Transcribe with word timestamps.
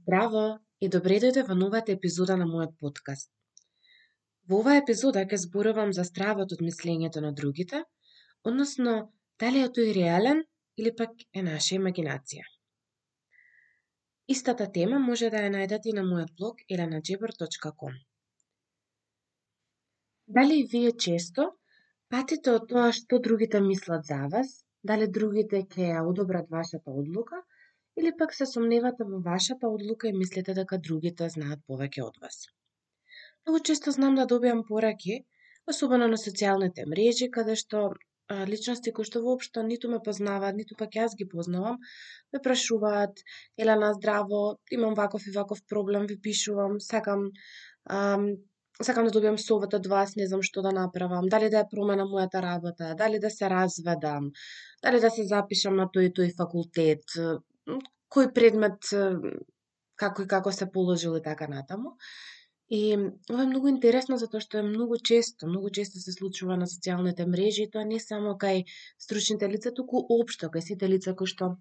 Здраво 0.00 0.42
и 0.80 0.88
добре 0.88 1.16
дојде 1.22 1.42
во 1.46 1.54
новата 1.60 1.92
епизода 1.92 2.34
на 2.40 2.46
мојот 2.50 2.70
подкаст. 2.82 3.28
Во 4.48 4.60
оваа 4.62 4.78
епизода 4.80 5.24
ќе 5.32 5.38
зборувам 5.42 5.92
за 5.96 6.04
стравот 6.08 6.54
од 6.56 6.62
мислењето 6.68 7.20
на 7.24 7.32
другите, 7.40 7.82
односно 8.50 8.94
дали 9.44 9.60
е 9.66 9.72
тој 9.78 9.92
реален 9.98 10.40
или 10.80 10.94
пак 11.00 11.12
е 11.36 11.42
наша 11.48 11.76
имагинација. 11.76 12.46
Истата 14.36 14.70
тема 14.78 15.02
може 15.10 15.30
да 15.34 15.44
ја 15.44 15.52
најдете 15.58 15.92
и 15.92 15.96
на 15.98 16.06
мојот 16.08 16.32
блог 16.40 16.64
elenajebor.com. 16.76 18.00
Дали 20.38 20.62
вие 20.72 20.96
често 21.06 21.50
патите 22.08 22.56
од 22.56 22.68
тоа 22.72 22.88
што 23.02 23.20
другите 23.28 23.60
мислат 23.60 24.08
за 24.12 24.24
вас, 24.32 24.60
дали 24.82 25.12
другите 25.20 25.64
ќе 25.74 25.92
ја 25.92 26.08
одобрат 26.08 26.48
вашата 26.58 27.00
одлука 27.02 27.44
или 27.98 28.12
пак 28.18 28.34
се 28.34 28.46
сомневате 28.46 29.04
во 29.04 29.20
вашата 29.24 29.68
одлука 29.68 30.08
и 30.08 30.16
мислите 30.16 30.54
дека 30.54 30.78
другите 30.78 31.28
знаат 31.28 31.60
повеќе 31.68 32.06
од 32.06 32.20
вас. 32.22 32.46
Многу 33.46 33.60
често 33.70 33.92
знам 33.96 34.14
да 34.14 34.26
добиам 34.26 34.62
пораки, 34.68 35.24
особено 35.72 36.08
на 36.08 36.18
социјалните 36.20 36.86
мрежи, 36.92 37.30
каде 37.36 37.56
што 37.62 37.82
а, 37.88 38.44
личности 38.52 38.92
кои 38.96 39.08
што 39.08 39.22
воопшто 39.24 39.64
ниту 39.70 39.90
ме 39.92 40.00
познаваат, 40.08 40.58
ниту 40.60 40.76
пак 40.82 40.98
јас 41.00 41.16
ги 41.18 41.26
познавам, 41.32 41.80
ме 42.32 42.42
прашуваат, 42.46 43.24
на 43.58 43.92
здраво, 43.98 44.58
имам 44.70 44.94
ваков 44.94 45.26
и 45.26 45.34
ваков 45.38 45.64
проблем, 45.68 46.06
ви 46.06 46.20
пишувам, 46.28 46.80
сакам 46.80 47.30
ам, 47.88 48.28
сакам 48.82 49.04
да 49.06 49.10
добиам 49.10 49.38
совет 49.38 49.74
од 49.74 49.86
вас, 49.86 50.16
не 50.16 50.26
знам 50.26 50.42
што 50.42 50.62
да 50.62 50.72
направам, 50.72 51.28
дали 51.28 51.50
да 51.52 51.62
ја 51.62 51.70
променам 51.70 52.12
мојата 52.14 52.40
работа, 52.44 52.94
дали 52.96 53.18
да 53.18 53.30
се 53.30 53.48
разведам, 53.50 54.30
дали 54.82 55.00
да 55.00 55.10
се 55.10 55.26
запишам 55.32 55.76
на 55.76 55.88
тој 55.94 56.10
и 56.10 56.14
тој 56.18 56.36
факултет, 56.36 57.04
кој 58.10 58.32
предмет 58.34 58.90
како 60.00 60.24
и 60.24 60.28
како 60.28 60.52
се 60.52 60.70
положил 60.72 61.16
и 61.16 61.22
така 61.22 61.48
натаму. 61.50 61.96
И 62.70 62.94
ова 63.30 63.42
е 63.42 63.50
многу 63.50 63.68
интересно 63.68 64.16
затоа 64.16 64.40
што 64.44 64.60
е 64.60 64.66
многу 64.66 64.96
често, 65.10 65.48
многу 65.50 65.72
често 65.74 65.98
се 65.98 66.12
случува 66.14 66.56
на 66.56 66.68
социјалните 66.70 67.26
мрежи 67.26 67.64
и 67.66 67.70
тоа 67.70 67.82
не 67.84 67.98
само 67.98 68.36
кај 68.44 68.62
стручните 69.06 69.48
лица, 69.50 69.72
туку 69.74 70.04
општо 70.16 70.52
кај 70.54 70.62
сите 70.68 70.90
лица 70.92 71.16
кои 71.18 71.26
што 71.32 71.56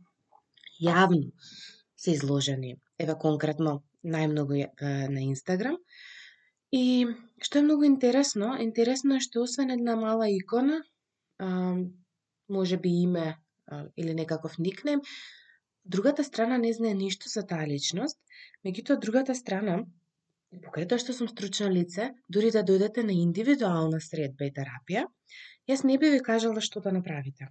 јавно 0.85 1.31
се 1.97 2.13
изложени. 2.13 2.77
Еве 3.02 3.15
конкретно 3.25 3.80
најмногу 4.05 4.61
на 5.15 5.25
Инстаграм. 5.25 5.81
И 6.71 7.07
што 7.41 7.59
е 7.59 7.65
многу 7.65 7.89
интересно, 7.89 8.53
интересно 8.61 9.17
е 9.17 9.25
што 9.25 9.41
освен 9.41 9.73
една 9.73 9.95
мала 9.97 10.30
икона, 10.30 10.83
а, 11.39 11.73
може 12.47 12.77
би 12.77 12.89
име 13.02 13.37
а, 13.65 13.85
или 13.97 14.13
некаков 14.13 14.59
никнем, 14.59 15.02
Другата 15.89 16.23
страна 16.23 16.57
не 16.61 16.73
знае 16.73 16.93
ништо 16.93 17.29
за 17.29 17.41
таа 17.49 17.65
личност, 17.67 18.17
меѓутоа 18.65 18.99
другата 19.05 19.35
страна, 19.37 19.79
покрај 20.65 20.85
тоа 20.89 21.01
што 21.01 21.15
сум 21.17 21.29
стручно 21.31 21.69
лице, 21.73 22.11
дури 22.35 22.51
да 22.55 22.61
дојдете 22.67 23.05
на 23.07 23.15
индивидуална 23.17 24.01
средба 24.07 24.45
и 24.45 24.53
терапија, 24.57 25.07
јас 25.71 25.81
не 25.89 25.97
би 25.97 26.11
ви 26.13 26.19
кажала 26.27 26.61
што 26.67 26.83
да 26.85 26.93
направите. 26.93 27.49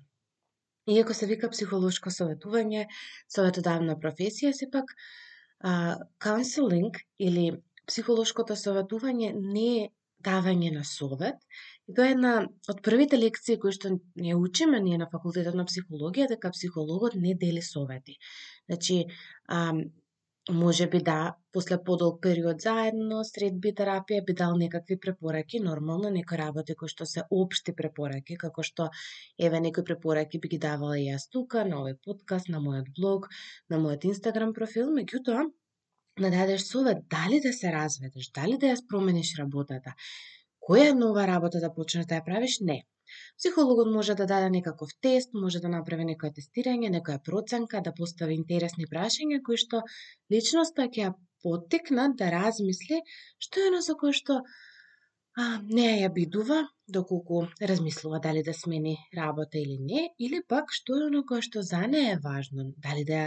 Иако 0.86 1.14
се 1.18 1.26
вика 1.26 1.50
психолошко 1.50 2.14
советување, 2.14 2.86
советодавна 3.36 3.98
професија, 4.04 4.54
сепак 4.60 4.94
каунселинг 6.24 7.02
или 7.18 7.50
психолошкото 7.90 8.54
советување 8.56 9.32
не 9.34 9.68
е 9.82 9.88
давање 10.24 10.72
на 10.74 10.84
совет, 10.84 11.42
И 11.88 11.94
тоа 11.96 12.06
е 12.06 12.12
една 12.14 12.32
од 12.68 12.80
првите 12.84 13.18
лекции 13.18 13.54
кои 13.60 13.72
што 13.74 13.90
не 14.22 14.34
учиме 14.36 14.80
ние 14.86 14.98
на 15.02 15.06
факултетот 15.12 15.54
на 15.56 15.64
психологија, 15.68 16.26
дека 16.32 16.50
психологот 16.56 17.14
не 17.22 17.32
дели 17.44 17.62
совети. 17.64 18.18
Значи, 18.68 18.98
а, 19.46 19.72
може 20.62 20.86
би 20.92 20.98
да, 21.06 21.36
после 21.52 21.78
подолг 21.84 22.20
период 22.26 22.60
заедно, 22.60 23.22
средби 23.24 23.72
терапија 23.78 24.26
би 24.26 24.34
дал 24.40 24.56
некакви 24.60 24.98
препораки, 25.06 25.62
нормално 25.64 26.12
некои 26.18 26.40
работи 26.42 26.76
кои 26.82 26.92
што 26.92 27.08
се 27.08 27.24
општи 27.38 27.72
препораки, 27.80 28.36
како 28.44 28.66
што 28.70 28.90
еве 29.48 29.60
некои 29.64 29.88
препораки 29.92 30.40
би 30.44 30.52
ги 30.56 30.60
давала 30.68 30.98
и 31.00 31.08
јас 31.08 31.28
тука, 31.32 31.64
на 31.64 31.80
овој 31.80 31.96
подкаст, 32.04 32.52
на 32.52 32.60
мојот 32.66 32.92
блог, 33.00 33.32
на 33.70 33.80
мојот 33.80 34.04
Инстаграм 34.12 34.52
профил, 34.60 34.92
меѓутоа, 35.00 35.48
да 36.18 36.30
дадеш 36.30 36.62
совет 36.62 36.98
дали 37.10 37.40
да 37.40 37.52
се 37.52 37.72
разведеш, 37.72 38.30
дали 38.34 38.58
да 38.58 38.72
ја 38.72 38.86
промениш 38.88 39.34
работата, 39.38 39.94
која 40.68 40.92
нова 40.92 41.26
работа 41.26 41.60
да 41.64 41.72
почнеш 41.74 42.06
да 42.06 42.20
ја 42.20 42.24
правиш, 42.24 42.58
не. 42.60 42.82
Психологот 43.38 43.88
може 43.92 44.14
да 44.14 44.26
даде 44.26 44.50
некаков 44.50 44.90
тест, 45.00 45.30
може 45.34 45.60
да 45.64 45.68
направи 45.68 46.04
некоја 46.04 46.34
тестирање, 46.38 46.90
некоја 46.92 47.22
проценка, 47.24 47.80
да 47.80 47.94
постави 48.00 48.34
интересни 48.34 48.86
прашања 48.90 49.40
кои 49.46 49.56
што 49.56 49.82
личноста 50.32 50.88
ќе 50.88 51.04
ја 51.06 51.12
поттикнат 51.42 52.16
да 52.20 52.30
размисли 52.34 53.00
што 53.38 53.62
е 53.62 53.68
оно 53.70 53.80
за 53.88 53.94
кое 54.00 54.12
што 54.20 54.42
а, 55.38 55.44
не 55.62 55.86
ја 56.02 56.08
бидува, 56.14 56.58
доколку 56.88 57.44
размислува 57.70 58.18
дали 58.24 58.42
да 58.42 58.54
смени 58.54 58.96
работа 59.16 59.58
или 59.58 59.76
не, 59.78 60.08
или 60.18 60.40
пак 60.48 60.72
што 60.78 60.96
е 60.98 61.06
оно 61.08 61.22
кое 61.28 61.44
што 61.46 61.62
за 61.62 61.82
неја 61.92 62.16
е 62.16 62.22
важно, 62.24 62.72
дали 62.86 63.04
да 63.10 63.20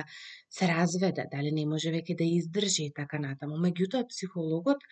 се 0.57 0.67
разведе, 0.71 1.27
дали 1.31 1.53
не 1.59 1.65
може 1.65 1.93
веќе 1.95 2.17
да 2.23 2.27
издржи 2.39 2.89
и 2.89 2.95
така 2.97 3.19
натаму. 3.19 3.61
Меѓутоа, 3.67 4.09
психологот, 4.09 4.83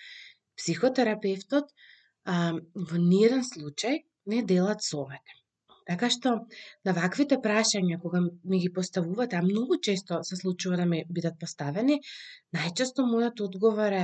психотерапевтот, 0.61 1.75
а, 2.25 2.53
во 2.93 3.03
ниеден 3.03 3.43
случај 3.51 4.03
не 4.25 4.41
делат 4.53 4.83
совет. 4.83 5.35
Така 5.89 6.07
што 6.13 6.31
на 6.85 6.93
ваквите 6.93 7.39
прашања 7.43 7.95
кога 8.01 8.19
ми 8.21 8.59
ги 8.63 8.69
поставувате, 8.73 9.35
а 9.35 9.45
многу 9.45 9.79
често 9.87 10.19
се 10.23 10.35
случува 10.37 10.77
да 10.77 10.85
ми 10.85 10.99
бидат 11.09 11.39
поставени, 11.41 11.97
најчесто 12.55 13.07
мојот 13.09 13.41
одговор 13.47 13.95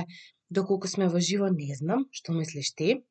доколку 0.50 0.88
сме 0.88 1.08
во 1.08 1.20
живо 1.20 1.50
не 1.52 1.74
знам, 1.74 2.06
што 2.12 2.32
мислиш 2.32 2.72
ти, 2.74 3.02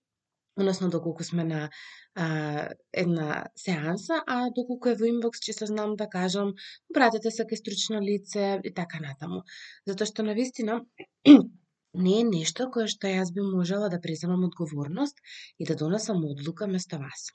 односно 0.57 0.89
доколку 0.89 1.23
сме 1.23 1.43
на 1.43 1.69
а, 2.15 2.69
една 2.93 3.45
сеанса, 3.55 4.23
а 4.27 4.49
доколку 4.55 4.89
е 4.89 4.95
во 4.95 5.05
инбокс, 5.05 5.39
че 5.39 5.53
се 5.53 5.65
знам 5.65 5.95
да 5.95 6.07
кажам, 6.07 6.53
пратете 6.93 7.31
се 7.31 7.43
кај 7.43 7.59
стручно 7.59 7.99
лице 7.99 8.61
и 8.63 8.73
така 8.73 9.03
натаму. 9.03 9.43
Затоа 9.85 10.07
што 10.07 10.23
на 10.23 10.33
вистина 10.33 10.81
не 12.05 12.19
е 12.19 12.23
нешто 12.23 12.69
кое 12.71 12.87
што 12.87 13.11
јас 13.11 13.33
би 13.35 13.43
можела 13.43 13.89
да 13.89 13.99
преземам 13.99 14.45
одговорност 14.47 15.19
и 15.59 15.65
да 15.65 15.75
донесам 15.75 16.23
одлука 16.23 16.67
место 16.67 16.99
вас. 17.03 17.31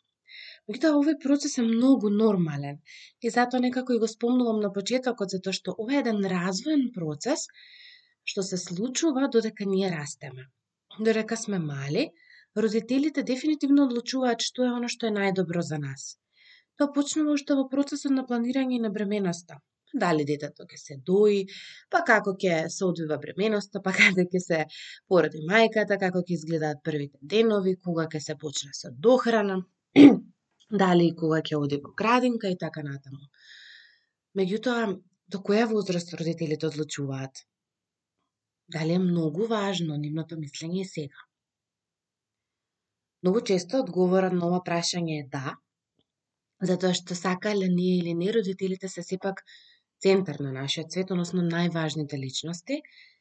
Меѓутоа, 0.68 0.96
овој 0.96 1.16
процес 1.22 1.58
е 1.58 1.62
многу 1.66 2.08
нормален 2.08 2.80
и 3.20 3.30
затоа 3.36 3.60
некако 3.60 3.92
и 3.92 4.00
го 4.00 4.08
спомнувам 4.08 4.60
на 4.64 4.72
почетокот, 4.72 5.28
затоа 5.36 5.52
што 5.52 5.74
ова 5.76 5.96
е 5.96 6.00
еден 6.00 6.24
развоен 6.32 6.88
процес 6.96 7.48
што 8.24 8.42
се 8.42 8.56
случува 8.56 9.28
додека 9.28 9.64
ние 9.66 9.90
растеме. 9.90 10.46
Додека 10.98 11.36
сме 11.36 11.58
мали, 11.58 12.10
родителите 12.56 13.22
дефинитивно 13.22 13.88
одлучуваат 13.88 14.46
што 14.50 14.68
е 14.68 14.74
оно 14.76 14.88
што 14.88 15.06
е 15.06 15.16
најдобро 15.16 15.62
за 15.72 15.78
нас. 15.78 16.16
Тоа 16.76 16.92
почнува 16.92 17.38
уште 17.38 17.54
во 17.54 17.68
процесот 17.68 18.12
на 18.12 18.26
планирање 18.26 18.80
на 18.80 18.90
бременоста 18.90 19.60
дали 19.94 20.24
детето 20.24 20.64
ќе 20.70 20.78
се 20.78 20.96
дои, 21.06 21.40
па 21.90 22.02
како 22.06 22.34
ќе 22.42 22.68
се 22.70 22.84
одвива 22.86 23.18
бременоста, 23.22 23.82
па 23.82 23.92
каде 23.98 24.26
ќе 24.32 24.40
се 24.46 24.58
породи 25.08 25.42
мајката, 25.50 25.98
како 25.98 26.22
ќе 26.22 26.36
изгледаат 26.36 26.82
првите 26.84 27.18
денови, 27.34 27.76
кога 27.76 28.06
ќе 28.06 28.20
се 28.26 28.36
почне 28.40 28.72
со 28.74 28.90
дохрана, 29.06 29.60
дали 30.82 31.10
и 31.10 31.16
кога 31.22 31.42
ќе 31.42 31.58
оди 31.58 31.80
во 31.84 31.94
градинка 32.02 32.50
и 32.50 32.58
така 32.58 32.84
натаму. 32.86 33.22
Меѓутоа, 34.38 34.96
до 35.30 35.38
која 35.46 35.66
возраст 35.70 36.14
родителите 36.14 36.66
одлучуваат? 36.66 37.46
Дали 38.72 38.92
е 38.92 39.02
многу 39.02 39.46
важно 39.50 39.96
нивното 39.98 40.36
мислење 40.38 40.84
сега? 40.86 41.26
Многу 43.22 43.40
често 43.50 43.80
одговорот 43.84 44.36
на 44.36 44.46
ова 44.46 44.60
прашање 44.66 45.16
е 45.22 45.26
да, 45.32 45.56
затоа 46.70 46.94
што 46.94 47.16
сакале 47.18 47.68
ние 47.68 47.98
или 47.98 48.14
не 48.14 48.30
родителите 48.36 48.88
се 48.88 49.02
сепак 49.02 49.42
центар 50.02 50.38
на 50.40 50.52
нашиот 50.52 50.92
свет, 50.92 51.10
односно 51.10 51.42
најважните 51.48 52.20
личности. 52.20 52.80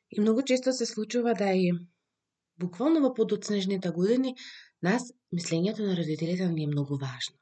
И 0.09 0.21
многу 0.21 0.43
често 0.51 0.73
се 0.73 0.85
случува 0.85 1.33
да 1.41 1.49
и 1.53 1.71
буквално 2.59 3.01
во 3.01 3.13
подоцнежните 3.13 3.91
години 3.97 4.35
нас 4.81 5.11
мислењето 5.35 5.85
на 5.85 5.97
родителите 5.97 6.47
ни 6.53 6.63
е 6.63 6.71
многу 6.75 6.97
важно. 6.97 7.35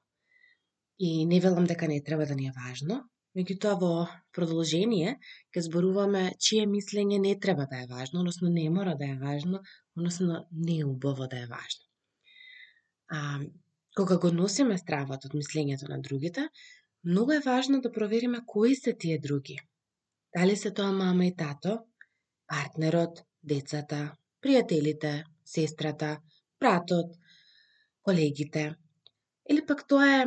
И 1.00 1.25
не 1.25 1.39
велам 1.39 1.65
дека 1.65 1.88
не 1.88 2.03
треба 2.03 2.25
да 2.25 2.36
ни 2.36 2.48
е 2.48 2.56
важно, 2.56 3.03
меѓутоа 3.38 3.75
во 3.81 3.92
продолжение 4.36 5.18
ќе 5.54 5.66
зборуваме 5.68 6.24
чие 6.39 6.66
мислење 6.66 7.19
не 7.22 7.36
треба 7.39 7.68
да 7.72 7.84
е 7.84 7.88
важно, 7.92 8.19
односно 8.24 8.50
не 8.50 8.69
мора 8.69 8.95
да 9.00 9.06
е 9.06 9.19
важно, 9.22 9.62
односно 9.98 10.45
не 10.51 10.80
е 10.80 10.86
убаво 10.86 11.28
да 11.28 11.44
е 11.44 11.45
важно. 11.45 11.84
А, 13.07 13.39
кога 13.95 14.18
го 14.18 14.31
носиме 14.31 14.78
стравот 14.78 15.25
од 15.25 15.38
мислењето 15.38 15.89
на 15.89 16.01
другите, 16.01 16.50
Многу 17.07 17.31
е 17.31 17.39
важно 17.39 17.81
да 17.81 17.92
провериме 17.92 18.39
кои 18.45 18.75
се 18.75 18.94
тие 18.94 19.19
други. 19.19 19.60
Дали 20.38 20.56
се 20.57 20.74
тоа 20.74 20.92
мама 20.92 21.25
и 21.25 21.36
тато, 21.36 21.78
партнерот, 22.48 23.22
децата, 23.44 24.00
пријателите, 24.44 25.24
сестрата, 25.45 26.18
братот, 26.60 27.16
колегите. 28.01 28.75
Или 29.50 29.66
пак 29.66 29.88
тоа 29.88 30.10
е 30.16 30.25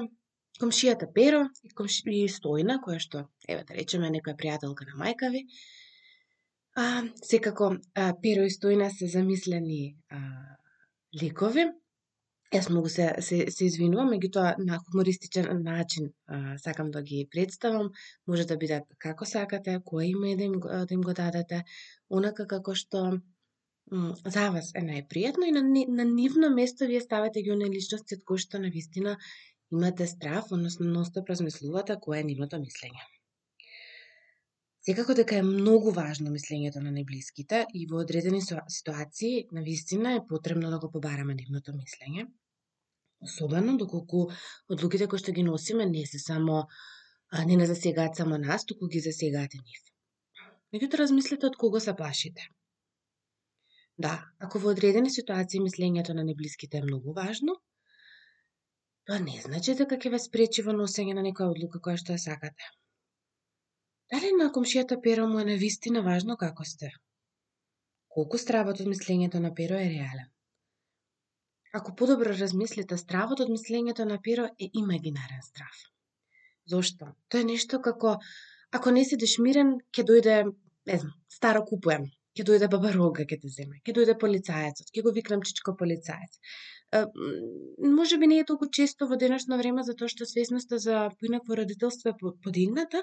комшијата 0.61 1.09
Перо 1.15 1.45
и, 1.65 1.73
комши... 1.77 2.03
и 2.07 2.29
Стојна, 2.29 2.79
која 2.85 3.01
што, 3.03 3.27
еве 3.49 3.65
да 3.69 3.77
речеме, 3.77 4.11
некоја 4.12 4.37
пријателка 4.39 4.87
на 4.89 4.99
мајка 5.03 5.31
ви. 5.35 5.47
А, 6.77 7.03
секако, 7.27 7.75
а, 7.95 8.12
Перо 8.23 8.47
и 8.47 8.55
Стојна 8.55 8.91
се 8.95 9.09
замислени 9.11 9.83
а, 10.11 10.21
ликови. 11.23 11.71
Јас 12.51 12.67
многу 12.71 12.91
се, 12.91 13.12
се, 13.23 13.45
се 13.55 13.67
извинувам, 13.67 14.11
меѓутоа 14.11 14.57
на 14.59 14.81
хумористичен 14.85 15.51
начин 15.62 16.11
а, 16.27 16.57
сакам 16.59 16.91
да 16.91 17.03
ги 17.03 17.27
представам. 17.31 17.93
Може 18.27 18.47
да 18.51 18.59
бидат 18.59 18.89
како 18.99 19.27
сакате, 19.27 19.79
кој 19.87 20.12
име 20.15 20.37
да 20.37 20.49
им, 20.51 20.57
да 20.61 20.91
им 20.91 21.05
го 21.07 21.15
дадете, 21.15 21.62
онака 22.11 22.47
како 22.51 22.75
што 22.75 23.21
за 23.91 24.51
вас 24.55 24.71
е 24.79 24.83
најпријатно 24.87 25.49
и 25.49 25.55
на, 25.55 25.62
на 25.99 26.05
нивно 26.07 26.51
место 26.55 26.87
вие 26.87 27.01
ставате 27.03 27.43
ги 27.43 27.51
оние 27.51 27.71
личности 27.73 28.15
од 28.19 28.23
кои 28.27 28.39
што 28.39 28.61
на 28.62 28.71
вистина 28.71 29.17
имате 29.72 30.06
страф, 30.06 30.52
односно 30.52 30.87
ностоп 30.87 31.31
размислувате 31.31 31.96
кое 32.00 32.20
е 32.20 32.25
нивното 32.25 32.58
мислење. 32.62 33.02
Секако 34.87 35.14
дека 35.14 35.37
е 35.37 35.46
многу 35.46 35.93
важно 35.93 36.31
мислењето 36.32 36.81
на 36.81 36.90
неблиските 36.90 37.67
и 37.75 37.87
во 37.87 38.00
одредени 38.00 38.40
ситуации 38.43 39.46
на 39.52 39.62
вистина 39.62 40.14
е 40.14 40.26
потребно 40.28 40.70
да 40.70 40.78
го 40.78 40.90
побараме 40.90 41.34
нивното 41.34 41.72
мислење. 41.76 42.26
Особено 43.20 43.76
доколку 43.76 44.31
одлуките 44.72 45.06
кои 45.06 45.20
што 45.20 45.37
ги 45.37 45.44
носиме 45.44 45.87
не 45.87 46.06
се 46.06 46.19
само 46.19 46.64
не 47.46 47.56
не 47.56 47.66
засегаат 47.66 48.16
само 48.16 48.38
нас, 48.38 48.64
туку 48.66 48.88
ги 48.88 49.00
засегаат 49.00 49.55
и 49.55 49.58
нив. 49.58 49.82
Меѓутоа 50.75 51.05
размислете 51.05 51.46
од 51.46 51.56
кого 51.61 51.81
се 51.81 51.94
плашите. 51.94 52.49
Да, 53.99 54.14
ако 54.38 54.58
во 54.58 54.73
одредени 54.73 55.11
ситуации 55.11 55.61
мислењето 55.61 56.16
на 56.16 56.25
неблиските 56.25 56.78
е 56.78 56.87
многу 56.88 57.12
важно, 57.12 57.61
тоа 59.06 59.19
не 59.26 59.37
значи 59.44 59.75
дека 59.79 59.99
ќе 60.02 60.12
ве 60.14 60.20
спречи 60.25 60.64
во 60.67 60.75
носење 60.76 61.14
на 61.19 61.25
некоја 61.26 61.55
одлука 61.55 61.81
која 61.87 62.02
што 62.02 62.17
ја 62.17 62.25
сакате. 62.25 62.69
Дали 64.12 64.32
на 64.38 64.50
комшијата 64.56 64.99
Перо 65.02 65.29
му 65.31 65.41
е 65.41 65.47
на 65.49 65.56
вистина 65.62 66.02
важно 66.02 66.37
како 66.37 66.64
сте? 66.64 66.91
Колку 68.14 68.38
стравот 68.43 68.81
од 68.82 68.91
мислењето 68.91 69.38
на 69.44 69.55
Перо 69.55 69.79
е 69.79 69.88
реален? 69.94 70.31
Ако 71.79 71.94
подобро 71.94 72.32
размислите, 72.38 72.97
стравот 72.99 73.41
од 73.44 73.52
мислењето 73.55 74.06
на 74.12 74.19
Перо 74.25 74.49
е 74.58 74.70
имагинарен 74.82 75.43
страв. 75.43 75.85
Зошто? 76.67 77.12
Тоа 77.29 77.44
е 77.44 77.50
нешто 77.52 77.81
како 77.82 78.17
ако 78.70 78.91
не 78.91 79.05
си 79.05 79.17
мирен, 79.43 79.79
ќе 79.94 80.02
дојде, 80.06 80.35
не 80.87 80.99
знам, 80.99 81.14
старо 81.29 81.62
купуем, 81.67 82.11
ќе 82.37 82.47
дојде 82.50 82.69
баба 82.70 82.93
рога 82.94 83.25
ќе 83.25 83.38
те 83.43 83.49
земе, 83.49 83.81
ќе 83.87 83.94
дојде 83.97 84.19
полицаецот, 84.19 84.91
ќе 84.94 85.02
го 85.02 85.14
викнам 85.14 85.43
чичко 85.43 85.75
полицаец 85.76 86.38
може 87.78 88.19
би 88.19 88.26
не 88.26 88.38
е 88.38 88.44
толку 88.44 88.66
често 88.66 89.06
во 89.06 89.16
денешно 89.16 89.56
време 89.58 89.82
затоа 89.87 90.10
што 90.10 90.26
свесноста 90.26 90.78
за 90.84 91.02
поинакво 91.20 91.58
родителство 91.60 92.10
е 92.10 92.32
подигната, 92.46 93.02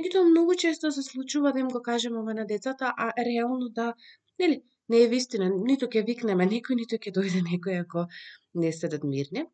меѓутоа 0.00 0.30
многу 0.30 0.56
често 0.62 0.92
се 0.92 1.02
случува 1.02 1.52
да 1.52 1.60
им 1.60 1.68
го 1.68 1.82
кажеме 1.82 2.18
ова 2.20 2.34
на 2.34 2.46
децата, 2.46 2.94
а 2.96 3.12
реално 3.28 3.68
да, 3.68 3.92
нели, 4.38 4.62
не 4.88 5.02
е 5.02 5.10
вистина, 5.12 5.50
ниту 5.52 5.90
ќе 5.92 6.06
викнеме 6.06 6.48
некој, 6.48 6.80
ниту 6.80 6.96
ќе 6.96 7.12
дојде 7.12 7.44
некој 7.44 7.82
ако 7.84 8.06
не 8.54 8.72
седат 8.72 9.04
мирни. 9.04 9.44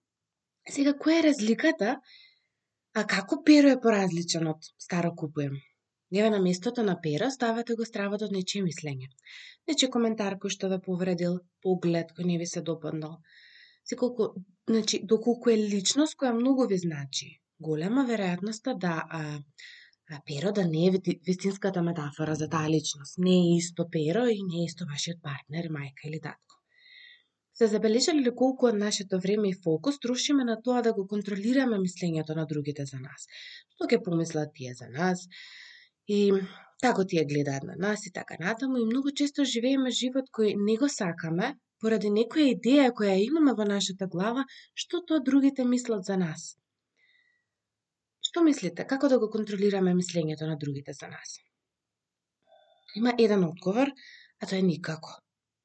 Сега, 0.70 0.94
која 0.94 1.18
е 1.18 1.26
разликата? 1.30 1.98
А 2.94 3.06
како 3.08 3.42
Перо 3.42 3.68
е 3.72 3.80
поразличен 3.82 4.46
од 4.46 4.72
Старо 4.78 5.14
купуем? 5.16 5.58
Еве 6.14 6.30
на 6.30 6.38
местото 6.38 6.82
на 6.86 7.00
Перо 7.00 7.30
ставате 7.30 7.74
го 7.74 7.84
стравот 7.88 8.22
од 8.22 8.32
нечие 8.36 8.62
мислење. 8.62 9.08
Нече 9.66 9.88
коментар 9.90 10.36
кој 10.38 10.54
што 10.54 10.68
ве 10.70 10.78
повредил, 10.78 11.40
поглед 11.64 12.12
кој 12.14 12.30
не 12.30 12.36
ви 12.38 12.46
се 12.46 12.62
допаднал 12.62 13.18
секолку, 13.84 14.28
значи, 14.68 15.00
доколку 15.04 15.50
е 15.50 15.56
личност 15.56 16.16
која 16.18 16.32
многу 16.38 16.66
ви 16.66 16.78
значи, 16.78 17.28
голема 17.58 18.06
веројатноста 18.08 18.78
да 18.78 18.94
а, 19.08 19.22
а 20.10 20.20
перо 20.26 20.52
да 20.52 20.64
не 20.64 20.86
е 20.86 21.18
вистинската 21.26 21.82
метафора 21.82 22.34
за 22.34 22.48
таа 22.48 22.70
личност. 22.70 23.18
Не 23.18 23.36
е 23.36 23.56
исто 23.56 23.88
перо 23.90 24.26
и 24.26 24.40
не 24.42 24.62
е 24.62 24.64
исто 24.64 24.86
вашиот 24.86 25.22
партнер, 25.22 25.70
мајка 25.70 26.08
или 26.08 26.20
татко. 26.20 26.58
Се 27.54 27.66
забележали 27.66 28.24
ли 28.24 28.30
колку 28.34 28.66
од 28.66 28.78
нашето 28.80 29.18
време 29.20 29.48
и 29.48 29.58
фокус 29.64 29.98
трошиме 30.00 30.44
на 30.44 30.56
тоа 30.62 30.82
да 30.82 30.92
го 30.92 31.06
контролираме 31.06 31.76
мислењето 31.78 32.36
на 32.36 32.46
другите 32.46 32.86
за 32.88 32.98
нас? 33.00 33.26
Што 33.74 33.88
ќе 33.90 34.02
помислат 34.04 34.54
тие 34.56 34.72
за 34.74 34.88
нас? 34.88 35.26
И 36.08 36.32
како 36.82 37.04
тие 37.04 37.24
гледаат 37.24 37.66
на 37.68 37.76
нас 37.76 38.06
и 38.06 38.12
така 38.12 38.36
натаму 38.40 38.78
и 38.78 38.88
многу 38.88 39.12
често 39.20 39.44
живееме 39.44 39.90
живот 39.90 40.32
кој 40.38 40.56
не 40.56 40.76
го 40.80 40.88
сакаме, 40.88 41.52
поради 41.82 42.10
некоја 42.14 42.52
идеја 42.54 42.90
која 42.98 43.14
имаме 43.26 43.54
во 43.58 43.66
нашата 43.68 44.06
глава, 44.14 44.44
што 44.74 45.02
тоа 45.08 45.24
другите 45.28 45.64
мислат 45.74 46.04
за 46.10 46.16
нас. 46.16 46.44
Што 48.28 48.44
мислите? 48.46 48.86
Како 48.92 49.10
да 49.12 49.18
го 49.22 49.28
контролираме 49.32 49.94
мислењето 49.98 50.46
на 50.48 50.56
другите 50.56 50.94
за 51.00 51.10
нас? 51.12 51.36
Има 52.96 53.14
еден 53.18 53.44
одговор, 53.44 53.90
а 54.40 54.46
тоа 54.46 54.58
е 54.58 54.68
никако. 54.68 55.18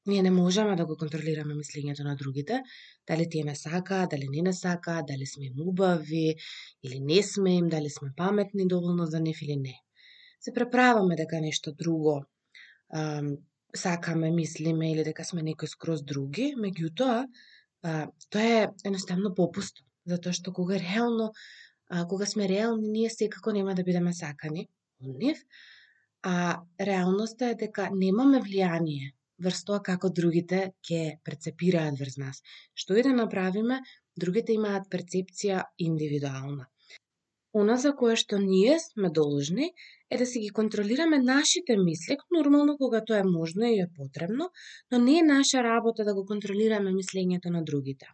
Ние 0.08 0.22
не 0.22 0.30
можеме 0.30 0.76
да 0.76 0.86
го 0.86 0.96
контролираме 0.96 1.54
мислењето 1.54 2.04
на 2.04 2.14
другите, 2.16 2.62
дали 3.06 3.28
тие 3.28 3.44
не 3.44 3.54
сакаат, 3.56 4.10
дали 4.10 4.28
не 4.28 4.42
не 4.42 4.52
сакаат, 4.52 5.06
дали 5.06 5.26
сме 5.26 5.46
им 5.46 5.60
убави 5.68 6.34
или 6.82 7.00
не 7.00 7.22
сме 7.22 7.56
им, 7.56 7.68
дали 7.68 7.90
сме 7.90 8.12
паметни 8.16 8.66
доволно 8.68 9.06
за 9.06 9.20
нив 9.20 9.42
или 9.42 9.56
не. 9.56 9.74
Се 10.40 10.54
преправаме 10.54 11.16
дека 11.16 11.40
нешто 11.40 11.72
друго 11.72 12.24
сакаме, 13.76 14.30
мислиме 14.30 14.92
или 14.92 15.04
дека 15.04 15.24
сме 15.24 15.42
некој 15.44 15.68
скроз 15.70 16.02
други, 16.02 16.52
меѓутоа, 16.56 17.24
а, 17.82 18.06
тоа 18.30 18.42
е 18.42 18.68
едноставно 18.84 19.34
попуст, 19.34 19.82
затоа 20.08 20.32
што 20.32 20.52
кога 20.52 20.78
реално, 20.80 21.32
а, 21.90 22.06
кога 22.06 22.26
сме 22.26 22.48
реални, 22.48 22.88
ние 22.88 23.10
секако 23.10 23.52
нема 23.52 23.74
да 23.74 23.84
бидеме 23.84 24.12
сакани 24.12 24.68
од 25.04 25.18
нив, 25.18 25.44
а 26.22 26.64
реалноста 26.80 27.52
е 27.52 27.60
дека 27.60 27.90
немаме 27.94 28.40
влијание 28.42 29.12
врз 29.38 29.62
тоа 29.68 29.82
како 29.84 30.10
другите 30.10 30.72
ќе 30.82 31.18
прецепираат 31.24 32.00
врз 32.00 32.18
нас. 32.18 32.42
Што 32.74 32.98
и 32.98 33.04
да 33.06 33.12
направиме, 33.14 33.80
другите 34.18 34.56
имаат 34.56 34.88
перцепција 34.90 35.62
индивидуална. 35.78 36.66
Она 37.54 37.78
за 37.78 37.94
кое 38.00 38.16
што 38.16 38.38
ние 38.38 38.78
сме 38.82 39.10
должни 39.10 39.70
е 40.10 40.18
да 40.18 40.26
си 40.26 40.40
ги 40.40 40.50
контролираме 40.50 41.18
нашите 41.18 41.76
мисли, 41.76 42.16
нормално 42.30 42.76
кога 42.78 43.04
тоа 43.04 43.18
е 43.18 43.24
можно 43.24 43.64
и 43.66 43.80
е 43.80 43.90
потребно, 43.96 44.50
но 44.92 44.98
не 44.98 45.18
е 45.18 45.22
наша 45.22 45.62
работа 45.62 46.04
да 46.04 46.14
го 46.14 46.24
контролираме 46.24 46.90
мислењето 46.90 47.50
на 47.50 47.64
другите. 47.64 48.06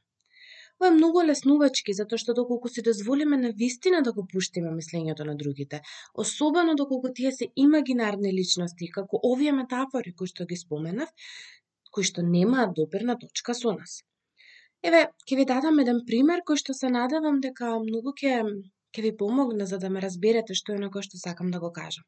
Ова 0.80 0.88
е 0.88 0.94
многу 0.94 1.22
леснувачки, 1.22 1.94
затоа 1.94 2.18
што 2.18 2.34
доколку 2.34 2.68
си 2.68 2.82
дозволиме 2.82 3.36
на 3.42 3.50
вистина 3.60 4.00
да 4.02 4.12
го 4.12 4.24
пуштиме 4.32 4.72
мислењето 4.74 5.26
на 5.28 5.36
другите, 5.42 5.80
особено 6.14 6.74
доколку 6.74 7.12
тие 7.14 7.32
се 7.32 7.46
имагинарни 7.56 8.32
личности, 8.38 8.90
како 8.96 9.20
овие 9.30 9.52
метафори 9.52 10.14
кои 10.18 10.26
што 10.32 10.46
ги 10.50 10.58
споменав, 10.58 11.14
кои 11.94 12.04
што 12.10 12.26
немаат 12.26 12.74
допирна 12.74 13.16
точка 13.22 13.54
со 13.54 13.76
нас. 13.78 14.02
Еве, 14.88 15.06
ќе 15.30 15.36
ви 15.38 15.44
дадам 15.48 15.78
еден 15.80 16.02
пример 16.08 16.42
кој 16.48 16.58
што 16.60 16.74
се 16.76 16.90
надевам 16.96 17.38
дека 17.44 17.70
многу 17.84 18.12
ќе 18.20 18.34
ќе 18.94 19.02
ви 19.06 19.16
помогне 19.22 19.66
за 19.66 19.78
да 19.78 19.90
ме 19.90 20.02
разберете 20.04 20.54
што 20.60 20.74
е 20.74 20.82
на 20.82 20.90
што 21.06 21.18
сакам 21.22 21.50
да 21.50 21.60
го 21.60 21.72
кажам. 21.72 22.04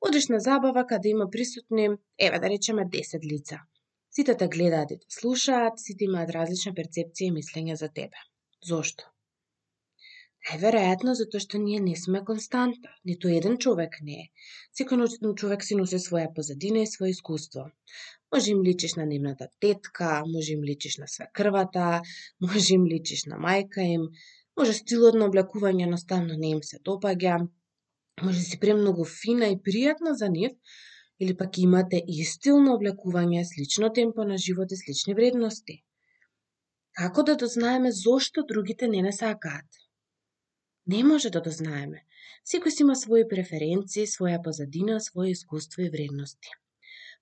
Одиш 0.00 0.28
на 0.28 0.40
забава 0.40 0.86
каде 0.86 1.08
има 1.08 1.30
присутни, 1.30 1.88
еве 2.18 2.38
да 2.38 2.48
речеме 2.54 2.86
10 2.96 3.28
лица. 3.32 3.58
Сите 4.10 4.34
те 4.36 4.48
гледаат 4.48 4.90
и 4.90 4.98
те 4.98 5.06
слушаат, 5.20 5.78
сите 5.84 6.04
имаат 6.04 6.30
различна 6.30 6.72
перцепција 6.78 7.30
и 7.30 7.36
мислење 7.38 7.74
за 7.74 7.88
тебе. 7.88 8.26
Зошто? 8.70 9.04
Најверојатно 10.48 11.12
затоа 11.18 11.44
што 11.44 11.58
ние 11.62 11.78
не 11.86 11.94
сме 12.02 12.20
константа, 12.28 12.92
ниту 13.08 13.30
еден 13.38 13.58
човек 13.64 13.98
не 14.08 14.18
е. 14.22 14.26
Секој 14.78 15.34
човек 15.42 15.66
си 15.68 15.76
носи 15.80 15.98
своја 16.04 16.30
позадина 16.36 16.84
и 16.84 16.90
свое 16.92 17.10
искуство. 17.14 17.64
Може 18.32 18.52
им 18.52 18.62
личиш 18.68 18.94
на 19.00 19.06
нивната 19.12 19.48
тетка, 19.60 20.22
може 20.34 20.52
им 20.52 20.62
личиш 20.70 20.96
на 21.02 21.08
свекрвата, 21.08 22.02
може 22.46 22.74
им 22.74 22.86
личиш 22.92 23.26
на 23.32 23.36
мајка 23.48 23.84
им, 23.96 24.08
Може 24.58 24.72
стилот 24.74 25.14
на 25.14 25.26
облекување 25.30 25.84
едноставно 25.86 26.36
не 26.38 26.48
им 26.56 26.60
се 26.68 26.78
допаѓа, 26.86 27.34
може 28.26 28.40
си 28.44 28.58
премногу 28.62 29.04
фина 29.10 29.50
и 29.52 29.58
пријатна 29.68 30.14
за 30.20 30.28
нив, 30.34 30.56
или 31.20 31.36
пак 31.36 31.58
имате 31.58 32.00
и 32.14 32.24
стил 32.24 32.58
на 32.64 32.72
облекување, 32.78 33.44
слично 33.52 33.92
темпо 33.98 34.26
на 34.30 34.38
живот 34.46 34.74
и 34.74 34.80
слични 34.80 35.14
вредности. 35.14 35.78
Како 36.98 37.22
да 37.22 37.36
дознаеме 37.36 37.92
зошто 37.92 38.44
другите 38.48 38.88
не 38.88 39.02
не 39.02 39.12
сакаат? 39.12 39.82
Не 40.86 41.04
може 41.04 41.30
да 41.30 41.40
дознаеме. 41.40 42.02
Секој 42.52 42.74
си 42.74 42.82
има 42.82 42.96
своји 42.98 43.28
преференции, 43.30 44.10
своја 44.10 44.42
позадина, 44.42 44.98
своје 45.04 45.36
искуство 45.36 45.82
и 45.86 45.90
вредности. 45.94 46.54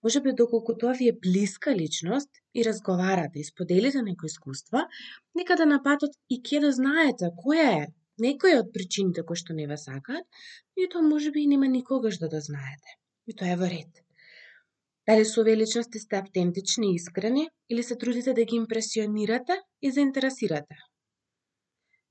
Може 0.03 0.21
би 0.21 0.33
доколку 0.33 0.75
тоа 0.79 0.93
ви 0.93 1.09
е 1.09 1.19
блиска 1.23 1.75
личност 1.75 2.31
и 2.55 2.65
разговарате 2.65 3.39
и 3.39 3.45
споделите 3.45 4.03
некои 4.03 4.27
искуства, 4.27 4.87
некада 5.35 5.67
на 5.67 5.83
патот 5.83 6.17
и 6.31 6.41
ќе 6.43 6.61
да 6.61 6.73
знаете 6.73 7.31
која 7.45 7.69
е 7.83 7.87
некоја 8.23 8.63
од 8.63 8.73
причините 8.73 9.25
кои 9.29 9.37
што 9.37 9.55
не 9.57 9.67
ве 9.71 9.77
сакаат, 9.81 10.25
и 10.77 10.89
тоа 10.93 11.03
може 11.03 11.31
би 11.31 11.43
и 11.45 11.53
нема 11.53 11.69
никогаш 11.69 12.19
да 12.19 12.29
да 12.29 12.41
знаете. 12.41 12.99
И 13.27 13.35
тоа 13.35 13.53
е 13.53 13.61
во 13.61 13.69
ред. 13.73 14.03
Дали 15.07 15.25
со 15.25 15.41
овие 15.41 15.57
личности 15.57 15.99
сте 15.99 16.17
автентични 16.17 16.93
и 16.93 16.97
искрени 16.97 17.49
или 17.71 17.83
се 17.83 17.97
трудите 17.97 18.33
да 18.35 18.45
ги 18.45 18.57
импресионирате 18.57 19.61
и 19.83 19.91
заинтересирате? 19.91 20.77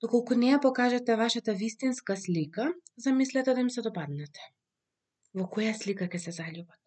Доколку 0.02 0.36
не 0.36 0.52
ја 0.54 0.62
покажете 0.62 1.16
вашата 1.16 1.54
вистинска 1.54 2.16
слика, 2.18 2.72
замислете 2.98 3.54
да 3.54 3.62
им 3.62 3.70
се 3.70 3.82
допаднете. 3.82 4.40
Во 5.34 5.48
која 5.52 5.74
слика 5.74 6.08
ќе 6.08 6.20
се 6.28 6.32
заљубат? 6.32 6.85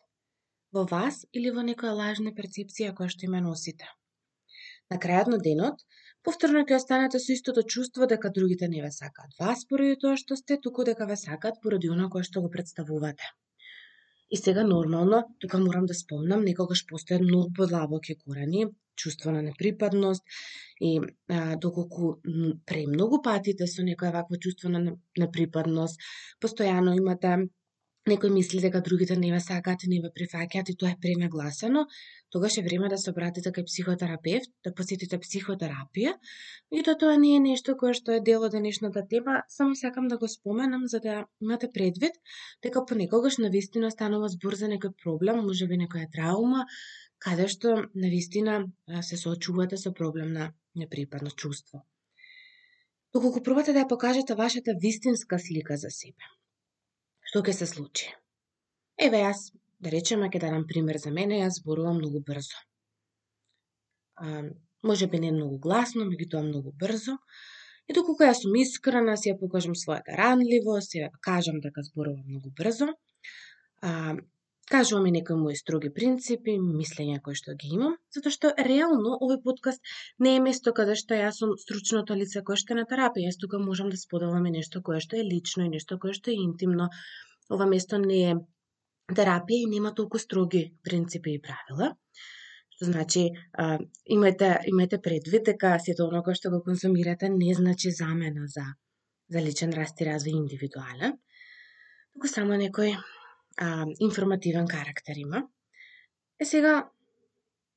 Во 0.76 0.84
вас 0.92 1.24
или 1.32 1.52
во 1.56 1.64
некоја 1.70 1.94
лажна 2.00 2.34
перцепција 2.38 2.94
која 2.98 3.14
што 3.14 3.26
има 3.28 3.40
носите. 3.44 3.88
На 4.92 4.98
крајот 5.04 5.30
на 5.32 5.38
денот, 5.46 5.84
повторно 6.24 6.64
ќе 6.68 6.76
останете 6.76 7.20
со 7.24 7.32
истото 7.34 7.64
чувство 7.74 8.08
дека 8.12 8.30
другите 8.38 8.68
не 8.74 8.82
ве 8.84 8.90
сакаат 9.00 9.36
вас 9.40 9.66
поради 9.72 9.98
тоа 10.04 10.16
што 10.22 10.36
сте, 10.40 10.58
туку 10.66 10.84
дека 10.90 11.08
ве 11.10 11.16
сакаат 11.16 11.60
поради 11.62 11.92
она 11.96 12.08
кое 12.14 12.24
што 12.30 12.44
го 12.44 12.50
представувате. 12.56 13.32
И 14.30 14.36
сега 14.36 14.64
нормално, 14.64 15.22
тука 15.40 15.58
морам 15.58 15.86
да 15.86 15.94
спомнам, 15.94 16.44
некогаш 16.44 16.84
постојат 16.90 17.24
многу 17.24 17.52
подлабоки 17.56 18.16
корени, 18.24 18.66
чувство 18.94 19.32
на 19.32 19.42
неприпадност 19.42 20.22
и 20.80 21.00
а, 21.28 21.56
доколку 21.56 22.20
премногу 22.66 23.22
патите 23.22 23.66
со 23.66 23.86
некоја 23.86 24.12
вакво 24.18 24.36
чувство 24.36 24.68
на 24.68 24.96
неприпадност, 25.16 25.96
постојано 26.44 26.96
имате 26.98 27.48
некој 28.10 28.32
мисли 28.34 28.60
дека 28.64 28.80
другите 28.84 29.16
не 29.16 29.30
ве 29.32 29.38
сакаат 29.44 29.84
и 29.84 29.90
не 29.92 29.98
ве 30.04 30.10
прифаќаат 30.14 30.70
и 30.72 30.74
тоа 30.80 30.90
е 30.90 30.98
пренагласено, 31.00 31.84
тогаш 32.34 32.58
е 32.58 32.64
време 32.66 32.88
да 32.92 32.98
се 32.98 33.10
обратите 33.12 33.52
кај 33.54 33.66
психотерапевт, 33.68 34.50
да 34.64 34.72
посетите 34.74 35.18
психотерапија. 35.24 36.14
И 36.72 36.82
тоа 36.82 36.98
тоа 37.02 37.16
не 37.24 37.34
е 37.36 37.40
нешто 37.44 37.76
кое 37.80 37.94
што 37.98 38.16
е 38.16 38.20
дел 38.28 38.46
од 38.48 38.56
денешната 38.56 39.04
тема, 39.10 39.42
само 39.48 39.76
сакам 39.76 40.08
да 40.08 40.18
го 40.18 40.28
споменам 40.28 40.88
за 40.88 41.00
да 41.00 41.26
имате 41.40 41.70
предвид 41.72 42.16
дека 42.62 42.84
понекогаш 42.84 43.38
на 43.38 43.50
вистина 43.50 43.90
станува 43.90 44.28
збор 44.28 44.54
за 44.54 44.72
некој 44.72 44.96
проблем, 45.04 45.44
можеби 45.44 45.78
некоја 45.78 46.10
траума, 46.12 46.66
каде 47.18 47.48
што 47.48 47.76
на 47.94 48.08
вистина 48.08 48.64
се 49.02 49.16
соочувате 49.16 49.76
со 49.76 49.92
проблем 49.92 50.32
на 50.32 50.52
неприпадно 50.74 51.30
чувство. 51.30 51.84
Доколку 53.12 53.40
пробате 53.42 53.72
да 53.72 53.82
ја 53.82 53.88
покажете 53.88 54.34
вашата 54.34 54.74
вистинска 54.82 55.38
слика 55.38 55.76
за 55.76 55.90
себе, 55.90 56.24
што 57.28 57.42
ќе 57.44 57.52
се 57.52 57.66
случи? 57.68 58.08
Еве 59.06 59.20
јас, 59.20 59.50
да 59.84 59.92
речеме, 59.92 60.30
ќе 60.32 60.40
дадам 60.46 60.64
пример 60.70 60.98
за 61.02 61.12
мене, 61.12 61.42
јас 61.42 61.60
зборувам 61.60 62.00
многу 62.00 62.22
брзо. 62.24 62.56
А, 64.16 64.48
може 64.82 65.06
би 65.06 65.20
не 65.20 65.32
многу 65.32 65.58
гласно, 65.66 66.06
меѓутоа 66.08 66.46
многу 66.46 66.72
брзо. 66.72 67.18
И 67.88 67.96
доколку 67.96 68.24
јас 68.24 68.40
сум 68.42 68.56
искрена, 68.60 69.16
си 69.20 69.30
ја 69.30 69.36
покажам 69.40 69.76
својата 69.76 70.16
ранливост, 70.20 70.94
си 70.94 71.04
ја 71.04 71.12
кажам 71.28 71.60
дека 71.64 71.84
зборувам 71.84 72.24
многу 72.32 72.52
брзо, 72.56 72.88
а, 73.82 74.16
кажувам 74.68 75.06
и 75.06 75.12
некои 75.12 75.36
мои 75.36 75.56
строги 75.56 75.90
принципи, 75.94 76.56
мислења 76.60 77.20
кои 77.24 77.36
што 77.38 77.54
ги 77.60 77.70
имам, 77.76 77.96
затоа 78.14 78.34
што 78.34 78.52
реално 78.68 79.16
овој 79.16 79.40
подкаст 79.44 79.80
не 80.24 80.36
е 80.36 80.44
место 80.44 80.72
каде 80.76 80.96
што 81.00 81.18
јас 81.18 81.40
сум 81.40 81.54
стручното 81.62 82.16
лице 82.18 82.42
кое 82.46 82.56
што 82.60 82.74
е 82.74 82.80
на 82.80 82.84
терапија. 82.90 83.30
Јас 83.30 83.40
тука 83.40 83.60
можам 83.62 83.90
да 83.94 84.00
споделам 84.00 84.46
и 84.46 84.54
нешто 84.58 84.82
кое 84.82 85.00
што 85.04 85.16
е 85.16 85.24
лично 85.26 85.66
и 85.66 85.72
нешто 85.74 85.98
кое 85.98 86.12
што 86.18 86.30
е 86.30 86.38
интимно. 86.44 86.88
Ова 87.50 87.66
место 87.66 87.98
не 88.02 88.20
е 88.30 88.34
терапија 89.20 89.64
и 89.64 89.70
нема 89.74 89.94
толку 89.94 90.18
строги 90.18 90.64
принципи 90.84 91.36
и 91.38 91.42
правила. 91.42 91.94
Што 92.76 92.90
значи, 92.92 93.22
а, 93.52 93.78
имајте, 94.16 94.50
имајте 94.70 95.00
предвид 95.02 95.48
дека 95.50 95.78
сето 95.82 96.08
оно 96.08 96.22
кое 96.22 96.34
што 96.38 96.50
го 96.50 96.62
консумирате 96.62 97.28
не 97.28 97.54
значи 97.54 97.90
замена 97.90 98.46
за, 98.46 98.66
за 99.28 99.40
личен 99.42 99.72
раст 99.72 100.00
и 100.00 100.06
развој 100.06 100.36
индивидуален, 100.36 101.16
туку 102.12 102.28
само 102.30 102.60
некој 102.60 102.94
а, 103.58 103.86
информативен 104.00 104.68
карактер 104.68 105.16
има. 105.16 105.42
Е 106.40 106.46
сега, 106.46 106.74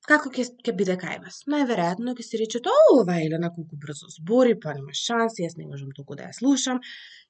како 0.10 0.30
ќе 0.34 0.46
ќе 0.66 0.74
биде 0.78 0.98
кај 1.02 1.18
вас? 1.24 1.42
Најверојатно 1.54 2.14
ќе 2.18 2.26
се 2.28 2.42
речете, 2.42 2.70
"О, 2.70 3.02
ова 3.02 3.18
Елена 3.26 3.50
колку 3.56 3.80
брзо 3.86 4.10
збори, 4.18 4.56
па 4.60 4.74
нема 4.78 4.94
шанси, 4.94 5.44
јас 5.46 5.58
не 5.58 5.68
можам 5.68 5.92
толку 5.98 6.16
да 6.16 6.30
ја 6.30 6.38
слушам." 6.40 6.82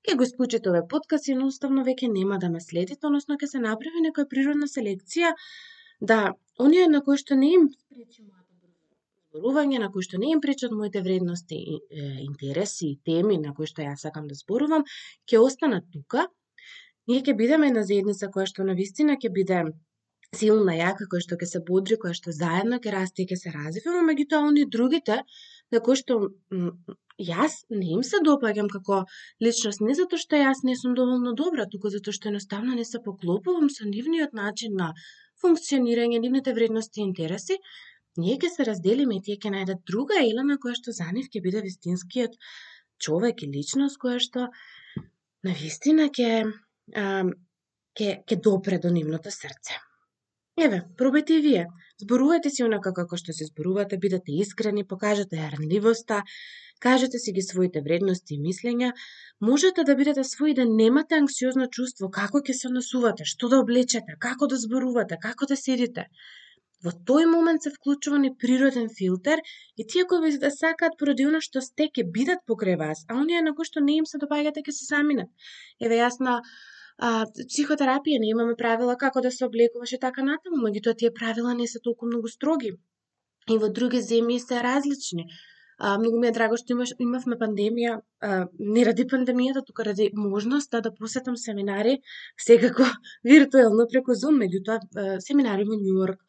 Ќе 0.08 0.18
го 0.18 0.28
исклучите 0.28 0.70
овој 0.70 0.88
подкаст 0.94 1.28
и 1.28 1.34
едноставно 1.36 1.84
веќе 1.90 2.12
нема 2.12 2.40
да 2.40 2.50
ме 2.50 2.60
следите, 2.60 3.08
односно 3.08 3.38
ќе 3.38 3.48
се 3.54 3.60
направи 3.60 4.06
некоја 4.08 4.28
природна 4.34 4.68
селекција 4.68 5.34
да 6.02 6.34
оние 6.60 6.88
на 6.88 7.02
кои 7.02 7.18
што 7.18 7.36
не 7.36 7.54
им 7.58 7.68
пречи 7.90 8.22
мојата 8.24 8.52
зборување, 9.32 9.80
на 9.80 9.90
кои 9.92 10.04
што 10.04 10.20
не 10.20 10.32
им 10.34 10.42
пречат 10.42 10.72
моите 10.72 11.02
вредности, 11.02 11.58
интереси 12.28 12.92
и 12.92 13.00
теми 13.06 13.38
на 13.38 13.54
кои 13.54 13.68
што 13.68 13.82
јас 13.82 14.04
сакам 14.04 14.28
да 14.28 14.36
зборувам, 14.36 14.84
ќе 15.30 15.40
останат 15.40 15.88
тука 15.94 16.28
ние 17.12 17.22
ќе 17.28 17.38
бидеме 17.44 17.72
една 17.72 17.84
заедница 17.88 18.32
која 18.34 18.48
што 18.52 18.68
на 18.68 18.76
вистина 18.82 19.18
ќе 19.22 19.32
биде 19.38 19.64
силна, 20.40 20.76
јака, 20.80 21.08
која 21.12 21.24
што 21.26 21.38
ќе 21.40 21.48
се 21.54 21.60
бодри, 21.68 21.98
која 22.02 22.16
што 22.18 22.32
заедно 22.36 22.80
ќе 22.84 22.94
расте 22.96 23.24
и 23.24 23.28
ќе 23.32 23.38
се 23.42 23.52
развива, 23.56 24.04
меѓутоа 24.10 24.48
оние 24.52 24.70
другите 24.76 25.18
на 25.76 25.82
кои 25.86 26.00
што 26.00 26.20
јас 27.32 27.58
не 27.70 27.92
им 27.98 28.04
се 28.08 28.22
допаѓам 28.28 28.70
како 28.72 29.02
личност, 29.44 29.84
не 29.88 29.96
затоа 30.00 30.24
што 30.24 30.40
јас 30.40 30.64
не 30.68 30.78
сум 30.80 30.96
доволно 31.00 31.36
добра, 31.42 31.68
туку 31.74 31.92
затоа 31.94 32.16
што 32.18 32.32
едноставно 32.32 32.80
не 32.80 32.88
се 32.88 33.04
поклопувам 33.04 33.70
со 33.76 33.88
нивниот 33.92 34.34
начин 34.42 34.80
на 34.84 34.92
функционирање, 35.44 36.22
нивните 36.24 36.56
вредности 36.58 37.02
и 37.02 37.08
интереси, 37.10 37.60
ние 38.18 38.38
ќе 38.40 38.56
се 38.56 38.68
разделиме 38.72 39.20
и 39.20 39.24
тие 39.28 39.38
ќе 39.38 39.52
најдат 39.58 39.86
друга 39.92 40.20
Елена 40.24 40.60
која 40.64 40.80
што 40.80 40.96
за 40.96 41.12
нив 41.12 41.28
ќе 41.34 41.44
биде 41.44 41.64
вистинскиот 41.68 42.40
човек 43.04 43.44
и 43.44 43.52
личност 43.52 44.00
која 44.00 44.20
што 44.24 44.50
на 45.44 45.56
вистина 45.60 46.08
ќе 46.08 46.46
ке, 46.90 48.10
ке 48.28 48.36
допре 48.36 48.80
до 48.80 48.90
нивното 48.90 49.32
срце. 49.32 49.80
Еве, 50.60 50.82
пробајте 51.00 51.38
и 51.40 51.44
вие. 51.44 51.68
Зборувајте 52.04 52.50
си 52.54 52.64
онака 52.64 52.92
како 52.98 53.18
што 53.20 53.34
се 53.34 53.46
зборувате, 53.48 53.98
бидете 54.04 54.34
искрени, 54.44 54.84
покажете 54.94 55.40
јарнливоста, 55.40 56.18
кажете 56.86 57.22
си 57.24 57.32
ги 57.38 57.44
своите 57.46 57.82
вредности 57.86 58.36
и 58.36 58.42
мислења, 58.42 58.92
можете 59.50 59.86
да 59.88 59.96
бидете 59.96 60.26
своји 60.28 60.56
да 60.60 60.66
немате 60.66 61.18
анксиозно 61.22 61.68
чувство 61.78 62.10
како 62.20 62.42
ќе 62.42 62.58
се 62.62 62.74
носувате? 62.76 63.26
што 63.34 63.50
да 63.54 63.62
облечете, 63.64 64.18
како 64.28 64.48
да 64.54 64.60
зборувате, 64.66 65.18
како 65.28 65.48
да 65.54 65.58
седите. 65.64 66.08
Во 66.86 66.92
тој 67.10 67.28
момент 67.30 67.66
се 67.66 67.72
вклучува 67.74 68.18
ни 68.22 68.32
природен 68.44 68.88
филтер 68.98 69.42
и 69.78 69.86
тие 69.94 70.06
кои 70.10 70.32
да 70.44 70.50
сакаат 70.54 70.98
поради 71.00 71.28
оно 71.30 71.42
што 71.48 71.62
сте 71.62 71.90
ќе 71.98 72.06
бидат 72.16 72.42
покрај 72.50 72.78
вас, 72.84 73.04
а 73.10 73.18
оние 73.22 73.42
на 73.48 73.54
кои 73.58 73.70
што 73.70 73.84
не 73.88 73.98
им 74.02 74.08
се 74.12 74.22
допаѓате 74.24 74.64
ќе 74.66 74.74
се 74.78 74.88
заминат. 74.94 75.30
Еве 75.88 76.00
јас 76.02 76.18
на 76.28 76.40
а, 76.42 77.12
психотерапија 77.52 78.22
не 78.24 78.32
имаме 78.34 78.56
правила 78.64 78.96
како 79.04 79.22
да 79.22 79.32
се 79.36 79.46
облекуваш 79.46 79.94
и 79.94 80.00
така 80.06 80.26
натаму, 80.26 80.64
меѓутоа 80.66 80.98
тие 80.98 81.12
правила 81.22 81.54
не 81.54 81.68
се 81.68 81.82
толку 81.86 82.10
многу 82.10 82.34
строги. 82.34 82.74
И 83.50 83.58
во 83.62 83.70
други 83.80 84.02
земји 84.08 84.40
се 84.42 84.62
различни. 84.66 85.28
А, 85.78 85.98
многу 85.98 86.18
ми 86.22 86.28
е 86.30 86.34
драго 86.34 86.58
што 86.62 86.74
имаш, 86.74 86.96
имавме 87.06 87.38
пандемија, 87.44 88.00
а, 88.26 88.40
не 88.78 88.88
ради 88.90 89.06
пандемијата, 89.14 89.64
тука 89.68 89.86
ради 89.86 90.10
можноста 90.14 90.82
да 90.82 90.94
посетам 90.98 91.38
семинари, 91.38 92.00
секако 92.48 92.90
виртуелно 93.30 93.86
преку 93.94 94.18
Zoom, 94.24 94.42
меѓутоа 94.42 95.22
семинари 95.28 95.70
во 95.70 95.78
Њујорк, 95.78 96.22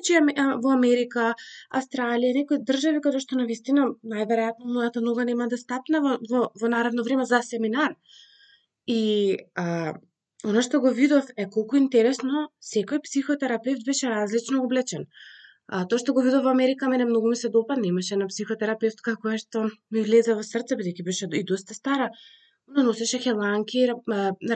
Значи, 0.00 0.16
во 0.64 0.70
Америка, 0.72 1.34
Австралија, 1.80 2.34
некои 2.40 2.60
држави 2.64 3.00
каде 3.04 3.20
што 3.20 3.36
на 3.36 3.44
вистина 3.48 3.88
најверојатно 4.12 4.76
мојата 4.76 5.02
нога 5.04 5.24
нема 5.28 5.48
да 5.48 5.58
стапне 5.60 6.00
во, 6.00 6.18
во, 6.30 6.46
во 6.60 6.68
наредно 6.72 7.04
време 7.04 7.26
за 7.26 7.42
семинар. 7.42 7.96
И 8.86 9.00
а, 9.54 9.98
Оно 10.48 10.62
што 10.64 10.78
го 10.80 10.90
видов 10.96 11.26
е 11.36 11.44
колку 11.54 11.76
интересно 11.76 12.46
секој 12.66 13.02
психотерапевт 13.06 13.84
беше 13.88 14.08
различно 14.08 14.62
облечен. 14.64 15.02
А, 15.66 15.84
тоа 15.84 16.00
што 16.00 16.14
го 16.16 16.24
видов 16.24 16.46
во 16.46 16.54
Америка 16.56 16.88
мене 16.88 17.04
многу 17.10 17.28
ми 17.28 17.36
се 17.36 17.50
допадна, 17.56 17.86
имаше 17.88 18.14
една 18.16 18.28
психотерапевтка 18.30 19.18
која 19.24 19.36
што 19.42 19.66
ми 19.68 20.04
влезе 20.06 20.36
во 20.38 20.46
срце 20.50 20.78
бидејќи 20.80 21.04
беше 21.10 21.28
и 21.40 21.44
доста 21.50 21.76
стара. 21.76 22.08
Она 22.70 22.84
носеше 22.86 23.18
хеланки, 23.18 23.80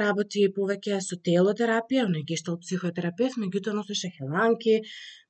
работи 0.01 0.45
повеќе 0.57 1.01
со 1.03 1.17
телотерапија, 1.29 2.05
она 2.07 2.21
ги 2.21 2.35
гештал 2.35 2.61
психотерапевт, 2.63 3.41
меѓутоа 3.43 3.75
носеше 3.75 4.11
хеланки, 4.15 4.77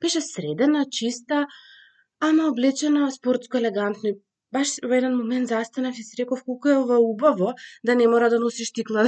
беше 0.04 0.20
средена, 0.20 0.82
чиста, 0.98 1.46
ама 2.28 2.50
облечена 2.50 3.08
спортско 3.14 3.62
елегантно. 3.62 4.12
Баш 4.54 4.74
во 4.84 4.98
еден 4.98 5.16
момент 5.16 5.48
застанав 5.50 5.96
и 5.98 6.04
си 6.06 6.20
реков 6.20 6.44
колку 6.46 6.68
е 6.68 6.76
ова 6.82 6.98
убаво 7.00 7.54
да 7.82 7.94
не 8.00 8.06
мора 8.06 8.28
да 8.30 8.38
носиш 8.42 8.68
стикла 8.70 9.06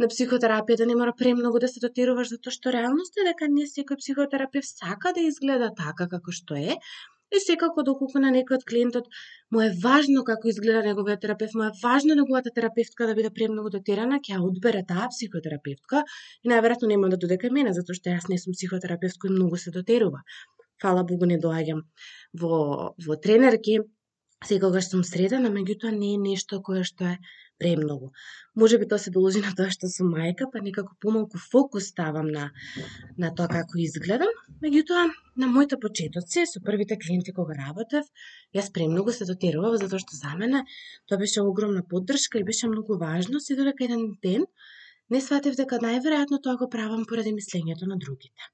на 0.00 0.08
психотерапија, 0.12 0.78
да 0.82 0.86
не 0.86 0.96
мора 1.00 1.12
премногу 1.18 1.58
да 1.64 1.68
се 1.72 1.82
дотируваш, 1.82 2.30
затоа 2.36 2.54
што 2.54 2.72
реалноста 2.76 3.20
е 3.20 3.26
дека 3.32 3.50
не 3.56 3.66
секој 3.72 3.98
психотерапевт 4.00 4.70
сака 4.78 5.12
да 5.18 5.26
изгледа 5.26 5.74
така 5.82 6.06
како 6.14 6.32
што 6.38 6.56
е, 6.56 6.78
И 7.32 7.40
секако 7.40 7.82
доколку 7.86 8.20
на 8.20 8.30
некој 8.34 8.58
од 8.58 8.64
клиентот 8.68 9.06
му 9.54 9.62
е 9.64 9.70
важно 9.84 10.24
како 10.28 10.50
изгледа 10.52 10.82
неговиот 10.86 11.22
терапевт, 11.24 11.54
му 11.56 11.64
е 11.64 11.70
важно 11.82 12.16
неговата 12.18 12.52
терапевтка 12.54 13.06
да 13.08 13.14
биде 13.18 13.30
премногу 13.38 13.72
дотирана, 13.72 14.18
ќе 14.20 14.36
ја 14.36 14.40
одбере 14.48 14.82
таа 14.88 15.08
психотерапевтка 15.14 16.02
и 16.44 16.52
најверојатно 16.52 16.90
нема 16.92 17.08
да 17.14 17.20
доде 17.24 17.38
кај 17.40 17.54
мене, 17.58 17.72
затоа 17.78 17.96
што 17.96 18.12
јас 18.12 18.28
не 18.32 18.38
сум 18.42 18.58
психотерапевт 18.58 19.16
кој 19.22 19.32
многу 19.38 19.60
се 19.64 19.72
дотерува. 19.72 20.20
Фала 20.82 21.06
Богу 21.08 21.30
не 21.30 21.38
доаѓам 21.40 21.84
во, 22.42 22.58
во 23.06 23.16
тренерки, 23.24 23.78
секогаш 24.44 24.90
сум 24.90 25.04
средена, 25.06 25.48
меѓутоа 25.56 25.94
не 25.96 26.14
е 26.16 26.22
нешто 26.28 26.60
кое 26.60 26.84
што 26.84 27.14
е 27.14 27.18
премногу. 27.62 28.10
Може 28.62 28.78
би 28.82 28.88
тоа 28.90 28.98
се 29.04 29.12
должи 29.14 29.40
на 29.44 29.54
тоа 29.58 29.70
што 29.76 29.90
сум 29.94 30.10
мајка, 30.16 30.50
па 30.52 30.62
некако 30.66 30.96
помалку 31.04 31.40
фокус 31.44 31.88
ставам 31.94 32.28
на, 32.36 32.50
на 33.24 33.32
тоа 33.38 33.48
како 33.54 33.80
изгледам. 33.86 34.34
Меѓутоа, 34.64 35.06
на 35.42 35.48
моите 35.54 35.78
почетоци, 35.86 36.44
со 36.50 36.60
првите 36.66 36.98
клиенти 37.04 37.34
кога 37.38 37.56
работев, 37.60 38.10
јас 38.58 38.72
премногу 38.74 39.14
се 39.16 39.28
дотерував, 39.30 39.78
затоа 39.84 40.02
што 40.04 40.18
за 40.18 40.34
мене 40.42 40.66
тоа 41.06 41.22
беше 41.24 41.46
огромна 41.46 41.86
поддршка 41.94 42.42
и 42.42 42.48
беше 42.50 42.70
многу 42.74 42.98
важно, 43.06 43.40
се 43.40 43.56
додека 43.56 43.88
еден 43.88 44.06
ден 44.26 44.46
не 45.12 45.20
сватев 45.20 45.56
дека 45.60 45.78
најверојатно 45.82 46.40
тоа 46.44 46.58
го 46.60 46.68
правам 46.74 47.02
поради 47.08 47.32
мислењето 47.38 47.88
на 47.88 47.98
другите. 48.04 48.52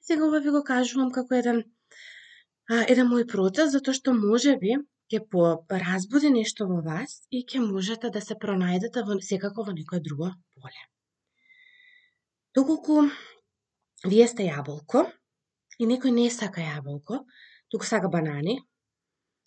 сега 0.00 0.26
ова 0.26 0.38
ви 0.44 0.50
го 0.50 0.62
кажувам 0.64 1.10
како 1.16 1.34
еден 1.38 1.58
а, 2.70 2.84
еден 2.92 3.08
мој 3.10 3.26
процес, 3.32 3.72
затоа 3.74 3.94
што 3.98 4.14
може 4.16 4.56
би 4.62 4.76
ќе 5.10 5.20
разбуди 5.82 6.30
нешто 6.30 6.66
во 6.70 6.80
вас 6.86 7.14
и 7.30 7.42
ќе 7.42 7.60
можете 7.66 8.10
да 8.14 8.20
се 8.20 8.34
пронајдете 8.34 9.02
во, 9.06 9.18
секако 9.28 9.64
во 9.66 9.72
некое 9.74 10.00
друго 10.00 10.30
поле. 10.54 10.82
Доколку 12.54 13.10
вие 14.04 14.26
сте 14.30 14.46
јаболко 14.46 15.06
и 15.78 15.86
некој 15.90 16.14
не 16.14 16.30
сака 16.30 16.62
јаболко, 16.62 17.24
туку 17.70 17.86
сака 17.86 18.08
банани, 18.08 18.60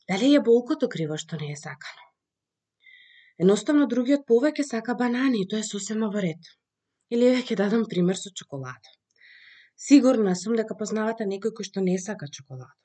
дали 0.10 0.32
е 0.32 0.36
јаболкото 0.38 0.92
криво 0.92 1.18
што 1.18 1.40
не 1.40 1.54
е 1.54 1.56
сакано? 1.56 2.04
Едноставно 3.40 3.88
другиот 3.88 4.28
повеќе 4.28 4.68
сака 4.68 4.96
банани 5.00 5.42
и 5.42 5.48
тоа 5.48 5.64
е 5.64 5.70
сосема 5.72 6.12
во 6.14 6.22
ред. 6.28 6.54
Или 7.10 7.32
еве 7.32 7.42
ќе 7.48 7.56
дадам 7.64 7.88
пример 7.90 8.20
со 8.20 8.30
чоколада. 8.36 8.96
Сигурна 9.76 10.36
сум 10.36 10.56
дека 10.60 10.76
познавате 10.80 11.26
некој 11.26 11.56
кој 11.58 11.72
што 11.72 11.82
не 11.82 11.98
сака 12.00 12.28
чоколада. 12.28 12.83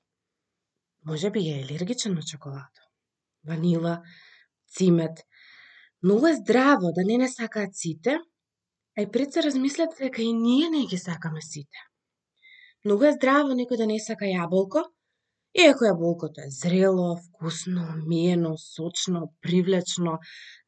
Може 1.07 1.31
би 1.31 1.49
е 1.49 1.65
алергичен 1.65 2.15
на 2.15 2.23
чоколада. 2.23 2.81
Ванила, 3.47 4.03
цимет. 4.69 5.19
Многу 6.03 6.27
е 6.27 6.35
здраво 6.35 6.93
да 6.95 7.05
не 7.05 7.19
не 7.19 7.29
сакаат 7.29 7.71
сите, 7.73 8.19
а 8.99 9.03
и 9.03 9.11
пред 9.11 9.33
се 9.33 9.43
размислете 9.43 10.05
дека 10.05 10.23
и 10.23 10.33
ние 10.33 10.71
не 10.71 10.87
ги 10.87 10.99
сакаме 10.99 11.43
сите. 11.43 11.79
Многу 12.85 13.05
е 13.05 13.13
здраво 13.13 13.55
некој 13.55 13.77
да 13.77 13.87
не 13.87 13.99
сака 14.01 14.25
јаболко, 14.25 14.85
Иако 15.57 15.87
јаболкото 15.89 16.43
е 16.45 16.51
зрело, 16.55 17.17
вкусно, 17.17 17.85
миено, 18.07 18.53
сочно, 18.59 19.35
привлечно, 19.41 20.19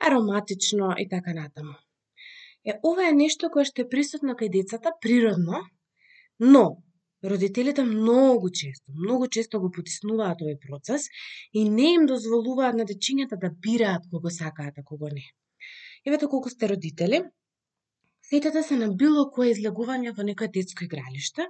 ароматично 0.01 0.95
и 0.99 1.09
така 1.09 1.35
натаму. 1.35 1.77
Е, 2.65 2.73
ова 2.83 3.09
е 3.09 3.13
нешто 3.13 3.51
кое 3.53 3.65
што 3.69 3.85
е 3.85 3.91
присутно 3.93 4.35
кај 4.41 4.51
децата 4.57 4.93
природно, 5.05 5.61
но 6.41 6.65
родителите 7.25 7.83
многу 7.83 8.51
често, 8.51 8.93
многу 8.93 9.29
често 9.29 9.61
го 9.61 9.71
потиснуваат 9.71 10.41
овој 10.41 10.57
процес 10.61 11.09
и 11.53 11.69
не 11.69 11.95
им 11.97 12.07
дозволуваат 12.07 12.79
на 12.79 12.87
дечињата 12.89 13.37
да 13.37 13.51
бираат 13.51 14.09
кого 14.11 14.31
сакаат, 14.31 14.79
а 14.79 14.85
кого 14.85 15.09
не. 15.09 15.27
Евете 16.07 16.27
колку 16.27 16.49
сте 16.49 16.69
родители, 16.69 17.23
сетете 18.23 18.63
се 18.63 18.77
на 18.77 18.89
било 18.89 19.29
кое 19.31 19.53
излегување 19.53 20.17
во 20.17 20.25
некој 20.25 20.49
детско 20.55 20.85
игралиште 20.85 21.47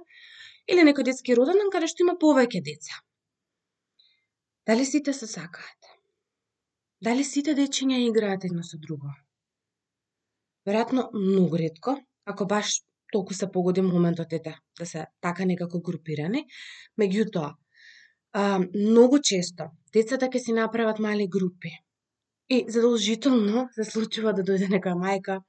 или 0.67 0.83
некој 0.83 1.07
детски 1.07 1.35
родендан 1.39 1.71
каде 1.71 1.87
што 1.87 2.03
има 2.03 2.17
повеќе 2.19 2.61
деца. 2.61 2.99
Дали 4.67 4.85
сите 4.85 5.13
се 5.13 5.27
сакаат? 5.27 5.91
Дали 7.01 7.23
сите 7.23 7.55
дечиња 7.57 7.97
играат 8.09 8.43
едно 8.45 8.63
со 8.63 8.77
друго? 8.77 9.09
Веројатно 10.67 11.07
многу 11.13 11.57
ретко, 11.57 11.95
ако 12.25 12.45
баш 12.45 12.81
толку 13.11 13.33
се 13.33 13.51
погоди 13.51 13.81
моментот 13.81 14.33
ете 14.33 14.55
да 14.79 14.85
се 14.85 15.05
така 15.21 15.45
некако 15.45 15.81
групирани, 15.81 16.45
меѓутоа 16.99 17.53
а, 18.33 18.59
многу 18.75 19.19
често 19.19 19.71
децата 19.93 20.29
ќе 20.31 20.39
си 20.39 20.53
направат 20.53 20.99
мали 20.99 21.27
групи. 21.27 21.71
И 22.49 22.65
задолжително 22.67 23.67
се 23.75 23.83
случува 23.83 24.33
да 24.33 24.43
дојде 24.43 24.69
нека 24.69 24.95
мајка, 24.95 25.41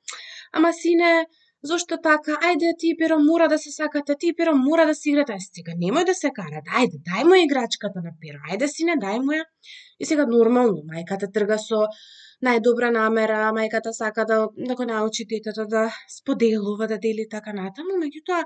ама 0.53 0.73
сине, 0.73 1.27
Зошто 1.63 1.97
така? 2.03 2.35
Ајде, 2.43 2.73
ти 2.79 2.89
перо 2.99 3.21
мора 3.23 3.47
да 3.49 3.57
се 3.65 3.71
сакате, 3.71 4.17
ти 4.19 4.33
перо 4.39 4.55
мора 4.59 4.87
да 4.87 4.95
се 4.99 5.11
играте. 5.11 5.37
Сега 5.45 5.77
немој 5.79 6.07
да 6.09 6.15
се 6.21 6.33
карат. 6.35 6.67
Ајде, 6.79 6.99
дај 7.07 7.23
му 7.29 7.39
играчката 7.39 8.03
на 8.03 8.11
перо. 8.23 8.41
Ајде, 8.51 8.67
сине, 8.73 8.97
дај 9.05 9.21
му 9.23 9.37
ја. 9.37 9.45
И 10.03 10.09
сега 10.11 10.27
нормално, 10.27 10.83
мајката 10.91 11.31
трга 11.37 11.61
со 11.63 11.85
најдобра 12.47 12.91
намера, 12.95 13.51
мајката 13.57 13.93
сака 13.97 14.25
да, 14.29 14.39
да 14.57 14.75
го 14.77 14.85
научи 14.85 15.27
детето 15.31 15.67
да 15.67 15.89
споделува, 16.19 16.89
да 16.89 16.99
дели 16.99 17.27
така 17.31 17.53
натаму, 17.53 17.99
меѓутоа, 18.03 18.45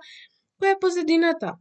која 0.61 0.77
е 0.77 0.81
позадината? 0.81 1.55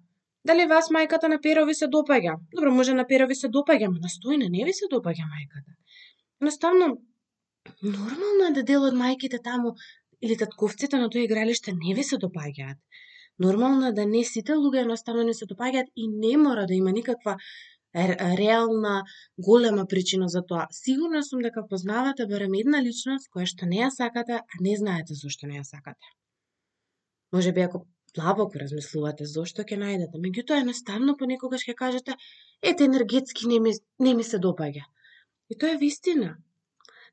Дали 0.46 0.68
вас 0.70 0.92
мајката 0.94 1.30
на 1.32 1.40
перови 1.42 1.74
се 1.74 1.88
допаѓа? 1.88 2.36
Добро, 2.56 2.72
може 2.72 2.94
на 2.94 3.08
перови 3.08 3.36
се 3.36 3.50
допаѓа, 3.50 3.90
но 3.94 4.04
на 4.04 4.12
стојна 4.16 4.50
не 4.58 4.66
ви 4.66 4.74
се 4.74 4.90
допаѓа 4.92 5.26
мајката. 5.32 5.72
Наставно 6.42 6.98
нормално 7.82 8.50
е 8.50 8.54
да 8.58 8.64
дел 8.64 8.84
од 8.90 8.94
мајките 8.94 9.42
таму 9.44 9.74
или 10.22 10.38
татковците 10.38 11.00
на 11.02 11.10
тоа 11.10 11.24
игралиште 11.24 11.74
не 11.74 11.96
ви 11.96 12.04
се 12.04 12.20
допаѓаат. 12.22 12.78
Нормално 13.40 13.88
е 13.88 13.94
да 13.94 14.06
не 14.06 14.24
сите 14.24 14.54
луѓе 14.54 14.86
едноставно 14.86 15.24
не 15.24 15.34
се 15.34 15.48
допаѓаат 15.50 15.90
и 15.96 16.08
не 16.08 16.38
мора 16.38 16.66
да 16.68 16.74
има 16.74 16.92
никаква 16.92 17.38
реална, 17.96 19.04
голема 19.38 19.86
причина 19.88 20.28
за 20.28 20.42
тоа. 20.46 20.68
Сигурна 20.72 21.24
сум 21.24 21.42
дека 21.42 21.68
познавате 21.70 22.28
барем 22.28 22.54
една 22.60 22.82
личност 22.84 23.30
која 23.34 23.48
што 23.48 23.66
не 23.66 23.80
ја 23.84 23.90
сакате, 23.90 24.40
а 24.44 24.62
не 24.62 24.76
знаете 24.78 25.14
зошто 25.14 25.48
не 25.48 25.60
ја 25.60 25.64
сакате. 25.64 26.08
Може 27.34 27.52
би 27.52 27.62
ако 27.62 27.86
длабоко 28.16 28.60
размислувате 28.60 29.26
зошто 29.26 29.64
ќе 29.64 29.80
најдете, 29.80 30.20
меѓутоа 30.26 30.62
едноставно 30.64 31.16
понекогаш 31.20 31.66
ќе 31.68 31.76
кажете, 31.76 32.16
ете 32.62 32.88
енергетски 32.90 33.48
не 33.48 33.60
ми, 33.60 33.74
не 34.00 34.14
ми 34.14 34.24
се 34.24 34.40
допаѓа. 34.40 34.84
И 35.50 35.58
тоа 35.58 35.76
е 35.76 35.82
вистина. 35.82 36.36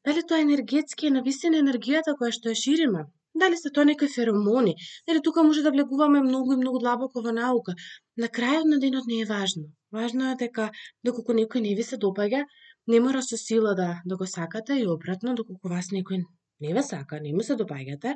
Дали 0.04 0.22
тоа 0.26 0.40
енергетски 0.40 1.06
е 1.06 1.14
на 1.16 1.22
вистина 1.22 1.58
енергијата 1.62 2.16
која 2.18 2.34
што 2.34 2.50
ја 2.50 2.58
шириме? 2.64 3.04
Дали 3.34 3.56
се 3.56 3.70
тоа 3.70 3.84
некои 3.88 4.08
феромони? 4.14 4.74
Дали 5.06 5.22
тука 5.22 5.42
може 5.42 5.62
да 5.62 5.70
влегуваме 5.70 6.22
многу 6.22 6.52
и 6.52 6.56
многу 6.56 6.78
длабоко 6.78 7.22
во 7.22 7.32
наука? 7.32 7.74
На 8.16 8.28
крајот 8.38 8.68
на 8.72 8.78
денот 8.82 9.06
не 9.06 9.20
е 9.22 9.28
важно. 9.30 9.70
Важно 9.92 10.30
е 10.32 10.36
дека 10.40 10.70
доколку 11.04 11.34
некој 11.36 11.62
не 11.64 11.74
ви 11.78 11.84
се 11.84 11.98
допаѓа, 12.00 12.44
не 12.88 13.00
мора 13.00 13.22
со 13.22 13.36
сила 13.36 13.74
да, 13.78 13.88
да 14.04 14.16
го 14.16 14.26
сакате 14.26 14.78
и 14.80 14.86
обратно, 14.88 15.34
доколку 15.38 15.68
вас 15.72 15.90
некој 15.92 16.22
не 16.64 16.74
ве 16.76 16.82
сака, 16.82 17.20
не 17.20 17.32
му 17.36 17.44
се 17.48 17.56
допаѓате, 17.60 18.14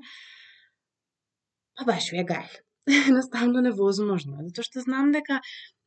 па 1.76 1.84
баш 1.90 2.12
ви 2.12 2.22
е 2.22 2.24
гај. 2.30 2.46
Едноставно 3.08 3.60
невозможно, 3.66 4.38
затоа 4.46 4.66
што 4.68 4.82
знам 4.84 5.10
дека 5.14 5.40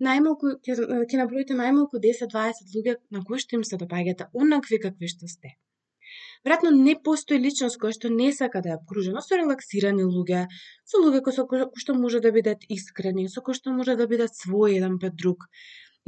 најмалку 0.08 0.58
ќе, 0.68 0.76
ќе 1.10 1.22
наброите 1.22 1.56
најмалку 1.56 2.02
10-20 2.06 2.76
луѓе 2.76 2.96
на 3.16 3.24
кои 3.30 3.40
што 3.44 3.58
им 3.58 3.64
се 3.70 3.80
допаѓате, 3.82 4.28
онакви 4.44 4.82
какви 4.86 5.12
што 5.14 5.32
сте. 5.32 5.56
Веројатно 6.48 6.70
не 6.72 6.94
постои 7.06 7.38
личност 7.44 7.78
која 7.82 7.96
што 7.96 8.10
не 8.14 8.30
сака 8.36 8.62
да 8.66 8.70
е 8.72 8.78
обкружена 8.78 9.22
со 9.26 9.40
релаксирани 9.40 10.06
луѓе, 10.08 10.46
со 10.92 11.02
луѓе 11.04 11.22
кои, 11.26 11.36
со 11.36 11.46
кои 11.50 11.68
што 11.84 11.96
може 12.00 12.22
да 12.26 12.32
бидат 12.32 12.64
искрени, 12.76 13.28
со 13.34 13.44
кои 13.44 13.58
што 13.60 13.76
може 13.76 13.98
да 14.00 14.08
бидат 14.08 14.40
своји 14.40 14.78
еден 14.80 14.96
пред 15.04 15.20
друг. 15.24 15.44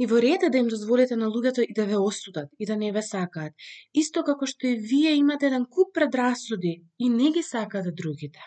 И 0.00 0.08
во 0.08 0.22
ред 0.24 0.48
да 0.54 0.58
им 0.58 0.72
дозволите 0.72 1.20
на 1.20 1.28
луѓето 1.34 1.66
и 1.68 1.76
да 1.76 1.84
ве 1.90 2.00
осудат, 2.00 2.48
и 2.58 2.66
да 2.66 2.76
не 2.80 2.90
ве 2.96 3.02
сакаат. 3.02 3.52
Исто 3.92 4.24
како 4.24 4.48
што 4.48 4.72
и 4.72 4.80
вие 4.88 5.14
имате 5.20 5.52
еден 5.52 5.68
куп 5.68 5.92
предрасуди 6.00 6.74
и 6.98 7.08
не 7.20 7.30
ги 7.36 7.42
сакате 7.52 7.92
другите. 7.92 8.40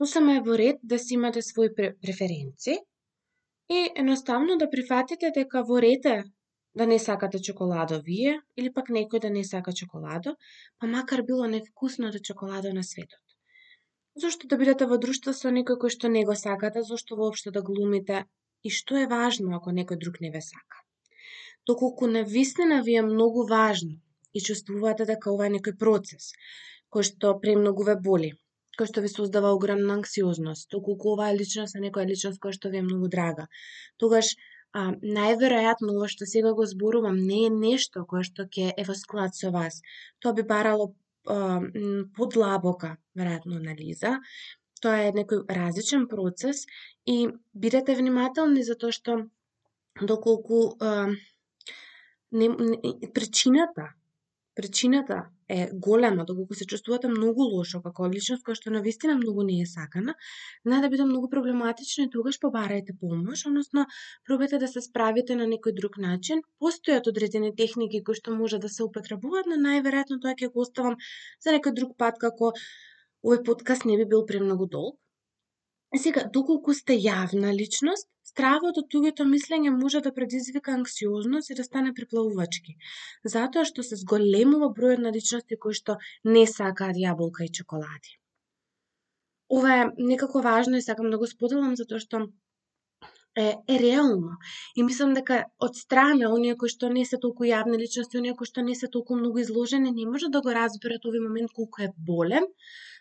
Сосема 0.00 0.36
е 0.36 0.40
во 0.46 0.56
ред 0.58 0.80
да 0.82 0.98
си 0.98 1.14
имате 1.14 1.44
своји 1.44 1.70
преференции 1.76 2.80
и 3.70 3.90
едноставно 3.94 4.56
да 4.56 4.70
прифатите 4.70 5.30
дека 5.36 5.62
во 5.68 5.82
ред 5.84 6.06
е 6.06 6.22
да 6.74 6.86
не 6.86 6.98
сакате 6.98 7.38
чоколадо 7.38 8.00
вие, 8.06 8.40
или 8.56 8.72
пак 8.72 8.88
некој 8.88 9.20
да 9.20 9.30
не 9.30 9.44
сака 9.44 9.72
чоколадо, 9.72 10.36
па 10.78 10.86
макар 10.86 11.22
било 11.22 11.46
невкусното 11.46 12.18
чоколадо 12.18 12.72
на 12.72 12.82
светот. 12.82 13.20
Зошто 14.16 14.48
да 14.48 14.56
бидете 14.60 14.86
во 14.86 14.98
друштво 14.98 15.32
со 15.32 15.48
некој 15.48 15.80
кој 15.82 15.90
што 15.96 16.08
не 16.08 16.24
го 16.28 16.36
сакате, 16.36 16.82
зошто 16.82 17.16
воопшто 17.16 17.50
да 17.50 17.62
глумите 17.62 18.24
и 18.62 18.70
што 18.70 18.96
е 18.96 19.06
важно 19.06 19.56
ако 19.56 19.70
некој 19.70 20.00
друг 20.00 20.20
не 20.20 20.30
ве 20.30 20.40
сака. 20.40 20.84
Доколку 21.66 22.06
на 22.06 22.22
вистина 22.24 22.82
ви 22.82 22.96
е 23.00 23.02
многу 23.02 23.46
важно 23.46 24.00
и 24.34 24.40
чувствувате 24.40 25.04
дека 25.04 25.32
ова 25.32 25.46
е 25.46 25.54
некој 25.56 25.78
процес 25.78 26.32
кој 26.92 27.08
што 27.08 27.36
премногу 27.42 27.84
ве 27.88 27.94
боли, 28.06 28.30
кој 28.78 28.88
што 28.90 29.02
ви 29.04 29.10
создава 29.12 29.52
огромна 29.56 29.94
анксиозност, 29.98 30.68
доколку 30.74 31.14
оваа 31.14 31.32
личност 31.36 31.76
е 31.78 31.84
некоја 31.84 32.08
личност 32.10 32.40
која 32.42 32.56
што 32.58 32.72
ви 32.72 32.80
е 32.82 32.86
многу 32.88 33.08
драга, 33.14 33.46
тогаш 34.02 34.34
а, 34.72 34.92
најверојатно 35.18 35.94
ова 35.96 36.08
што 36.12 36.28
сега 36.28 36.52
го 36.58 36.66
зборувам 36.68 37.18
не 37.30 37.44
е 37.46 37.52
нешто 37.54 38.04
кое 38.08 38.24
што 38.28 38.48
ќе 38.56 38.72
е 38.76 38.84
во 38.88 38.96
склад 38.98 39.38
со 39.38 39.52
вас. 39.54 39.80
Тоа 40.20 40.36
би 40.38 40.46
барало 40.54 40.92
а, 41.26 41.60
подлабока, 42.16 42.96
веројатно, 43.18 43.60
анализа. 43.62 44.18
Тоа 44.82 45.08
е 45.08 45.12
некој 45.14 45.44
различен 45.60 46.08
процес 46.10 46.64
и 47.06 47.28
бидете 47.54 47.94
внимателни 47.94 48.64
за 48.66 48.78
тоа 48.80 48.92
што 48.98 49.18
доколку 50.00 50.62
а, 50.80 51.08
не, 52.32 52.48
не, 52.48 52.78
причината 53.14 53.92
причината 54.54 55.26
е 55.52 55.68
голема, 55.72 56.24
доколку 56.24 56.54
се 56.54 56.66
чувствувате 56.66 57.08
многу 57.12 57.44
лошо 57.54 57.80
како 57.84 58.06
личност 58.12 58.44
која 58.46 58.56
што 58.60 58.72
на 58.74 58.80
вистина 58.86 59.16
многу 59.18 59.44
не 59.48 59.58
е 59.62 59.66
сакана, 59.72 60.14
не 60.64 60.78
да 60.84 60.88
биде 60.92 61.04
многу 61.08 61.28
проблематично 61.34 62.06
и 62.06 62.10
тогаш 62.14 62.38
побарајте 62.44 62.96
помош, 63.00 63.44
односно 63.50 63.84
пробајте 64.28 64.62
да 64.62 64.70
се 64.74 64.84
справите 64.86 65.36
на 65.36 65.50
некој 65.50 65.76
друг 65.80 65.98
начин. 66.06 66.40
Постојат 66.62 67.12
одредени 67.12 67.52
техники 67.62 68.00
кои 68.06 68.16
што 68.22 68.38
може 68.38 68.62
да 68.64 68.72
се 68.72 68.86
употребуваат, 68.88 69.52
но 69.52 69.60
најверојатно 69.66 70.20
тоа 70.24 70.32
ќе 70.40 70.52
го 70.56 70.64
оставам 70.64 70.96
за 71.44 71.58
некој 71.58 71.76
друг 71.80 71.94
пат 72.00 72.22
како 72.24 72.54
овој 72.56 73.44
подкаст 73.50 73.84
не 73.84 74.00
би 74.00 74.08
бил 74.14 74.24
премногу 74.32 74.72
долг. 74.78 75.01
Е 75.94 75.98
сега, 75.98 76.22
доколку 76.34 76.72
сте 76.72 76.94
јавна 76.96 77.52
личност, 77.52 78.08
стравот 78.24 78.78
од 78.80 78.86
тугото 78.92 79.26
мислење 79.28 79.72
може 79.76 80.00
да 80.06 80.12
предизвика 80.18 80.72
анксиозност 80.72 81.50
и 81.50 81.56
да 81.58 81.64
стане 81.68 81.92
приплавувачки, 81.98 82.78
затоа 83.34 83.68
што 83.68 83.84
се 83.88 83.98
зголемува 84.00 84.70
бројот 84.78 85.04
на 85.06 85.12
личности 85.16 85.58
кои 85.64 85.76
што 85.80 85.98
не 86.24 86.46
сакаат 86.56 86.96
јаболка 87.04 87.44
и 87.44 87.52
чоколади. 87.60 88.18
ова 89.52 89.72
е 89.80 89.88
некако 89.98 90.40
важно 90.42 90.76
и 90.76 90.82
сакам 90.82 91.10
да 91.10 91.18
го 91.18 91.26
споделам 91.26 91.76
затоа 91.76 92.00
што 92.04 92.20
е, 93.36 93.56
е 93.68 93.78
реално. 93.78 94.36
И 94.76 94.82
мислам 94.82 95.12
дека 95.18 95.44
од 95.66 95.76
страна, 95.76 96.30
оние 96.36 96.56
кои 96.62 96.72
што 96.72 96.88
не 96.88 97.04
се 97.10 97.18
толку 97.24 97.44
јавни 97.48 97.80
личности, 97.82 98.18
оние 98.20 98.36
кои 98.38 98.48
што 98.48 98.64
не 98.68 98.74
се 98.80 98.88
толку 98.88 99.18
многу 99.18 99.44
изложени, 99.44 99.92
не 99.98 100.06
може 100.08 100.32
да 100.32 100.40
го 100.46 100.56
разберат 100.56 101.04
овој 101.04 101.24
момент 101.26 101.52
колку 101.58 101.84
е 101.84 101.92
болен, 102.08 102.48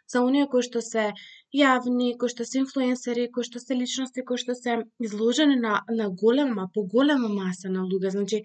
за 0.08 0.22
оние 0.22 0.48
кои 0.52 0.64
што 0.66 0.82
се 0.82 1.12
јавни, 1.56 2.18
кои 2.18 2.30
што 2.34 2.46
се 2.46 2.62
инфлуенсери, 2.64 3.30
кои 3.32 3.44
што 3.44 3.60
се 3.60 3.76
личности, 3.76 4.26
кои 4.26 4.38
што 4.38 4.56
се 4.56 4.82
изложени 5.00 5.58
на, 5.60 5.82
на 5.90 6.10
голема, 6.10 6.70
поголема 6.74 7.30
маса 7.30 7.70
на 7.70 7.86
луѓе. 7.88 8.16
Значи, 8.18 8.44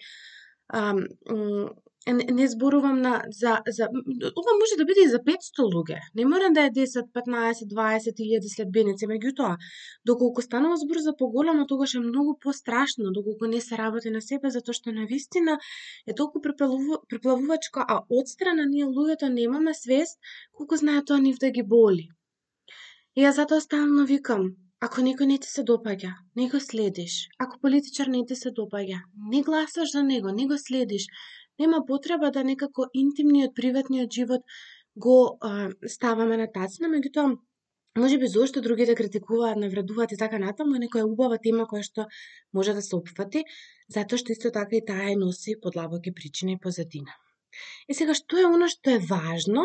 а, 0.68 0.94
не, 2.12 2.48
зборувам 2.48 3.00
на 3.00 3.22
за 3.30 3.60
за 3.68 3.84
ова 4.40 4.52
може 4.60 4.76
да 4.78 4.84
биде 4.84 5.02
и 5.04 5.08
за 5.08 5.18
500 5.18 5.64
луѓе. 5.74 5.98
Не 6.14 6.24
мора 6.24 6.50
да 6.54 6.66
е 6.66 6.70
10, 6.70 7.10
15, 7.14 7.66
20 7.72 8.20
илјади 8.24 8.50
следбеници, 8.54 9.08
меѓутоа 9.10 9.56
доколку 10.06 10.42
станува 10.42 10.76
збор 10.76 10.98
за 10.98 11.16
поголемо, 11.16 11.66
тогаш 11.66 11.94
е 11.94 12.00
многу 12.00 12.38
пострашно 12.38 13.12
доколку 13.12 13.46
не 13.46 13.60
се 13.60 13.78
работи 13.78 14.10
на 14.10 14.20
себе 14.22 14.50
затоа 14.50 14.74
што 14.74 14.92
на 14.92 15.06
вистина 15.06 15.58
е 16.06 16.14
толку 16.14 16.40
преплавувачко, 16.42 17.82
а 17.88 18.02
од 18.10 18.28
страна 18.28 18.64
ние 18.64 18.84
луѓето 18.84 19.28
немаме 19.28 19.74
свест 19.74 20.20
колку 20.52 20.76
знае 20.76 21.02
тоа 21.04 21.18
нив 21.18 21.42
да 21.42 21.50
ги 21.50 21.62
боли. 21.62 22.08
И 23.16 23.24
ја 23.26 23.32
затоа 23.32 23.60
стално 23.60 24.06
викам, 24.06 24.54
Ако 24.84 25.00
некој 25.00 25.26
не 25.28 25.36
ти 25.42 25.48
се 25.48 25.62
допаѓа, 25.68 26.10
не 26.36 26.46
го 26.52 26.58
следиш. 26.60 27.12
Ако 27.44 27.58
политичар 27.60 28.10
не 28.14 28.18
ти 28.28 28.36
се 28.36 28.50
допаѓа, 28.58 28.98
не 29.32 29.40
гласаш 29.42 29.92
за 29.92 30.02
него, 30.04 30.34
не 30.38 30.44
го 30.46 30.58
следиш 30.58 31.06
нема 31.58 31.84
потреба 31.86 32.30
да 32.30 32.44
некако 32.44 32.86
интимниот, 32.94 33.54
приватниот 33.54 34.12
живот 34.12 34.42
го 34.96 35.38
а, 35.40 35.68
ставаме 35.86 36.36
на 36.36 36.46
тацна, 36.52 36.88
меѓутоа 36.88 37.36
може 37.96 38.18
би 38.18 38.28
зошто 38.28 38.60
другите 38.60 38.94
критикуваат, 38.94 39.56
навредуваат 39.56 40.12
и 40.12 40.16
така 40.16 40.38
натаму, 40.38 40.76
некоја 40.80 41.08
убава 41.08 41.38
тема 41.38 41.66
која 41.70 41.84
што 41.84 42.06
може 42.52 42.74
да 42.76 42.82
се 42.82 42.96
опфати, 42.96 43.44
затоа 43.88 44.20
што 44.20 44.32
исто 44.32 44.52
така 44.52 44.76
и 44.76 44.84
таа 44.84 45.12
е 45.12 45.16
носи 45.16 45.56
подлабоки 45.62 46.12
причини 46.12 46.56
и 46.56 46.60
позадина. 46.60 47.12
И 47.88 47.94
сега, 47.94 48.14
што 48.14 48.40
е 48.40 48.46
оно 48.48 48.68
што 48.68 48.96
е 48.96 48.98
важно 48.98 49.64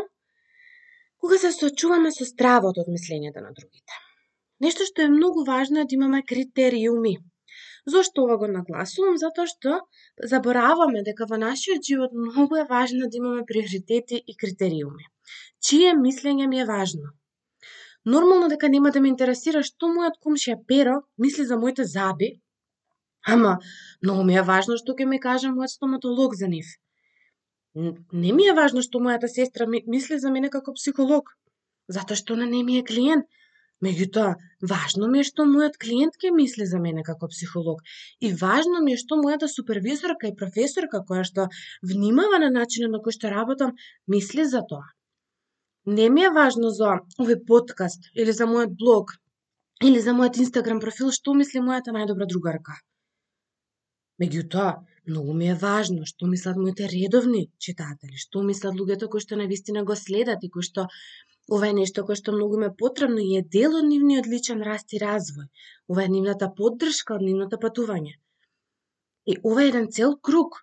кога 1.22 1.38
се 1.38 1.52
соочуваме 1.52 2.12
со 2.12 2.26
стравот 2.26 2.80
од 2.82 2.88
мислењето 2.90 3.44
на 3.44 3.52
другите? 3.58 4.00
Нешто 4.62 4.86
што 4.88 5.04
е 5.04 5.12
многу 5.12 5.44
важно 5.46 5.82
е 5.82 5.90
да 5.90 5.96
имаме 5.96 6.24
критериуми 6.24 7.18
Зошто 7.86 8.24
ова 8.24 8.38
го 8.38 8.48
нагласувам? 8.48 9.18
Затоа 9.18 9.48
што 9.50 9.80
забораваме 10.34 11.02
дека 11.08 11.26
во 11.30 11.40
нашиот 11.42 11.88
живот 11.88 12.14
многу 12.14 12.60
е 12.62 12.68
важно 12.70 13.10
да 13.10 13.18
имаме 13.18 13.46
приоритети 13.48 14.22
и 14.28 14.36
критериуми. 14.38 15.10
Чие 15.60 15.96
мислење 15.98 16.48
ми 16.48 16.62
е 16.62 16.66
важно? 16.66 17.16
Нормално 18.06 18.48
дека 18.50 18.70
нема 18.70 18.92
да 18.92 19.02
ме 19.02 19.10
интересира 19.10 19.64
што 19.66 19.90
мојот 19.90 20.22
комшија 20.26 20.60
Перо 20.68 21.02
мисли 21.18 21.46
за 21.46 21.58
моите 21.58 21.86
заби, 21.86 22.30
ама 23.26 23.58
многу 24.04 24.24
ми 24.30 24.38
е 24.38 24.46
важно 24.46 24.78
што 24.78 24.94
ќе 24.94 25.06
ми 25.06 25.20
каже 25.20 25.54
мојот 25.54 25.74
стоматолог 25.74 26.38
за 26.38 26.48
нив. 26.48 26.66
Не 27.76 28.34
ми 28.34 28.48
е 28.50 28.58
важно 28.58 28.82
што 28.82 29.02
мојата 29.02 29.30
сестра 29.30 29.66
мисли 29.68 30.20
за 30.20 30.32
мене 30.32 30.50
како 30.50 30.74
психолог, 30.74 31.30
затоа 31.88 32.18
што 32.18 32.34
она 32.34 32.46
не 32.46 32.64
ми 32.64 32.78
е 32.80 32.84
клиент, 32.84 33.26
Меѓутоа, 33.86 34.34
важно 34.72 35.08
ми 35.12 35.22
е 35.22 35.28
што 35.28 35.46
мојот 35.50 35.78
клиент 35.84 36.18
ќе 36.22 36.30
мисли 36.36 36.66
за 36.72 36.80
мене 36.82 37.04
како 37.06 37.30
психолог. 37.32 37.80
И 38.28 38.30
важно 38.42 38.82
ми 38.86 38.94
е 38.94 39.00
што 39.02 39.18
мојата 39.22 39.50
супервизорка 39.54 40.30
и 40.30 40.36
професорка 40.42 41.02
која 41.08 41.24
што 41.30 41.48
внимава 41.94 42.42
на 42.44 42.52
начинот 42.58 42.94
на 42.96 43.00
кој 43.08 43.18
што 43.18 43.32
работам, 43.34 43.74
мисли 44.16 44.46
за 44.54 44.62
тоа. 44.74 44.86
Не 45.98 46.10
ми 46.14 46.28
е 46.28 46.36
важно 46.38 46.70
за 46.78 46.94
овој 47.18 47.42
подкаст 47.48 48.12
или 48.14 48.38
за 48.40 48.46
мојот 48.54 48.78
блог 48.84 49.18
или 49.90 50.00
за 50.06 50.14
мојот 50.14 50.38
Инстаграм 50.46 50.80
профил 50.86 51.10
што 51.18 51.34
мисли 51.34 51.66
мојата 51.66 51.94
најдобра 51.96 52.30
другарка. 52.30 52.78
Меѓутоа, 54.22 54.72
многу 55.10 55.34
ми 55.34 55.48
е 55.50 55.56
важно 55.62 56.06
што 56.10 56.30
мислат 56.30 56.62
моите 56.62 56.86
редовни 56.92 57.48
читатели, 57.58 58.22
што 58.24 58.44
мислат 58.46 58.78
луѓето 58.78 59.10
кои 59.10 59.26
што 59.26 59.40
навистина 59.42 59.82
го 59.90 59.98
следат 59.98 60.46
и 60.46 60.50
кои 60.54 60.68
што 60.68 60.86
Ова 61.56 61.68
е 61.68 61.76
нешто 61.78 62.04
кое 62.08 62.16
што 62.16 62.34
многу 62.36 62.58
ме 62.60 62.70
потребно 62.82 63.20
и 63.20 63.38
е 63.38 63.46
дел 63.56 63.78
од 63.78 63.88
нивниот 63.92 64.28
личен 64.34 64.62
раст 64.68 64.94
и 64.96 65.00
развој. 65.04 65.48
Ова 65.92 66.04
е 66.04 66.12
нивната 66.16 66.48
поддршка 66.60 67.18
од 67.18 67.26
нивното 67.28 67.60
патување. 67.64 68.14
И 69.32 69.36
ова 69.44 69.64
е 69.64 69.72
еден 69.72 69.90
цел 69.98 70.16
круг 70.30 70.62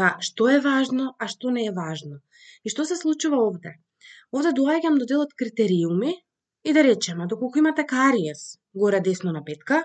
на 0.00 0.14
што 0.28 0.48
е 0.52 0.62
важно, 0.64 1.10
а 1.18 1.28
што 1.32 1.52
не 1.56 1.66
е 1.68 1.74
важно. 1.76 2.22
И 2.64 2.72
што 2.72 2.88
се 2.88 2.96
случува 3.02 3.42
овде? 3.48 3.76
Овде 4.32 4.54
доаѓам 4.56 4.96
до 5.00 5.08
делот 5.12 5.36
критериуми 5.42 6.14
и 6.64 6.72
да 6.76 6.82
речеме, 6.84 7.26
доколку 7.26 7.58
имате 7.58 7.84
кариес 7.92 8.58
горе 8.74 9.00
десно 9.00 9.32
на 9.32 9.44
петка, 9.44 9.84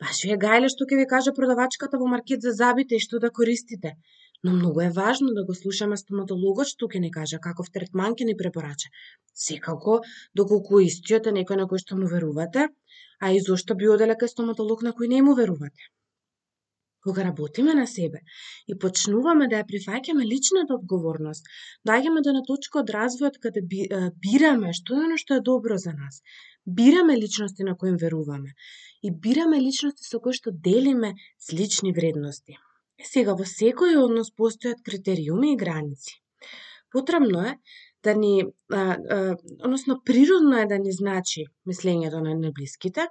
баш 0.00 0.22
ви 0.24 0.32
е 0.34 0.38
гајле 0.44 0.70
што 0.72 0.86
ќе 0.86 1.00
ви 1.00 1.10
каже 1.10 1.34
продавачката 1.36 1.98
во 2.00 2.06
маркет 2.14 2.46
за 2.46 2.54
забите 2.60 2.96
и 2.96 3.04
што 3.06 3.20
да 3.24 3.30
користите. 3.30 3.96
Но 4.44 4.52
многу 4.52 4.80
е 4.80 4.90
важно 4.90 5.32
да 5.36 5.42
го 5.48 5.54
слушаме 5.56 5.96
стоматологот 5.96 6.68
што 6.70 6.86
ќе 6.92 7.00
ни 7.04 7.10
каже 7.12 7.38
каков 7.44 7.70
третман 7.76 8.16
ќе 8.20 8.26
ни 8.28 8.36
препорача. 8.40 8.90
Секако, 9.44 9.94
доколку 10.40 10.80
истиот 10.84 11.30
е 11.30 11.36
некој 11.36 11.60
на 11.60 11.66
кој 11.70 11.80
што 11.84 11.96
му 12.00 12.10
верувате, 12.10 12.68
а 13.24 13.32
и 13.32 13.40
зошто 13.46 13.76
би 13.82 13.88
оделе 13.94 14.16
кај 14.20 14.32
стоматолог 14.32 14.84
на 14.86 14.92
кој 14.98 15.08
не 15.14 15.20
му 15.28 15.34
верувате. 15.38 15.88
Кога 17.04 17.24
работиме 17.24 17.74
на 17.78 17.86
себе 17.86 18.20
и 18.66 18.76
почнуваме 18.84 19.48
да 19.52 19.62
ја 19.62 19.68
прифаќаме 19.70 20.28
личната 20.28 20.76
одговорност, 20.76 21.48
доаѓаме 21.88 22.24
до 22.24 22.28
да 22.28 22.36
на 22.36 22.44
точка 22.50 22.80
од 22.82 22.92
развојот 22.98 23.40
каде 23.46 23.64
бираме 24.26 24.76
што 24.80 25.00
е 25.00 25.06
оно 25.08 25.18
што 25.24 25.40
е 25.40 25.46
добро 25.48 25.80
за 25.86 25.96
нас. 25.96 26.20
Бираме 26.66 27.16
личности 27.24 27.64
на 27.64 27.76
кои 27.80 27.96
веруваме 28.04 28.54
и 29.02 29.10
бираме 29.26 29.64
личности 29.66 30.04
со 30.04 30.20
кои 30.20 30.36
што 30.36 30.52
делиме 30.70 31.14
слични 31.48 31.92
вредности. 31.92 32.60
Сега, 33.02 33.34
во 33.34 33.44
секој 33.48 33.96
однос 33.98 34.30
постојат 34.38 34.82
критериуми 34.86 35.52
и 35.52 35.56
граници. 35.56 36.20
Потребно 36.92 37.42
е 37.42 37.58
да 38.04 38.14
ни, 38.14 38.44
а, 38.70 38.96
а, 39.10 39.36
односно 39.64 40.00
природно 40.04 40.58
е 40.58 40.66
да 40.66 40.78
ни 40.78 40.92
значи 40.92 41.46
мислењето 41.66 42.20
на 42.22 42.34
неблиските 42.34 43.08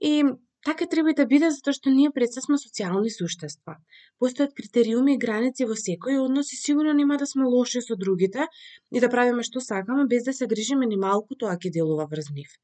и 0.00 0.24
така 0.64 0.86
треба 0.86 1.10
и 1.10 1.14
да 1.14 1.26
биде 1.26 1.50
затоа 1.50 1.74
што 1.76 1.90
ние 1.90 2.10
пред 2.14 2.32
се 2.32 2.40
сме 2.44 2.56
социјални 2.62 3.10
суштества. 3.12 3.76
Постојат 4.22 4.54
критериуми 4.56 5.14
и 5.14 5.20
граници 5.24 5.68
во 5.68 5.76
секој 5.76 6.22
однос 6.22 6.52
и 6.52 6.60
сигурно 6.60 6.94
нема 6.94 7.18
да 7.18 7.26
сме 7.26 7.44
лоши 7.44 7.82
со 7.84 7.96
другите 7.96 8.46
и 8.92 9.00
да 9.00 9.12
правиме 9.12 9.42
што 9.42 9.60
сакаме 9.60 10.06
без 10.06 10.24
да 10.24 10.32
се 10.32 10.46
грижиме 10.46 10.86
ни 10.86 10.96
малку 10.96 11.34
тоа 11.34 11.58
ќе 11.58 11.74
делува 11.74 12.08
врз 12.10 12.30
нив. 12.32 12.56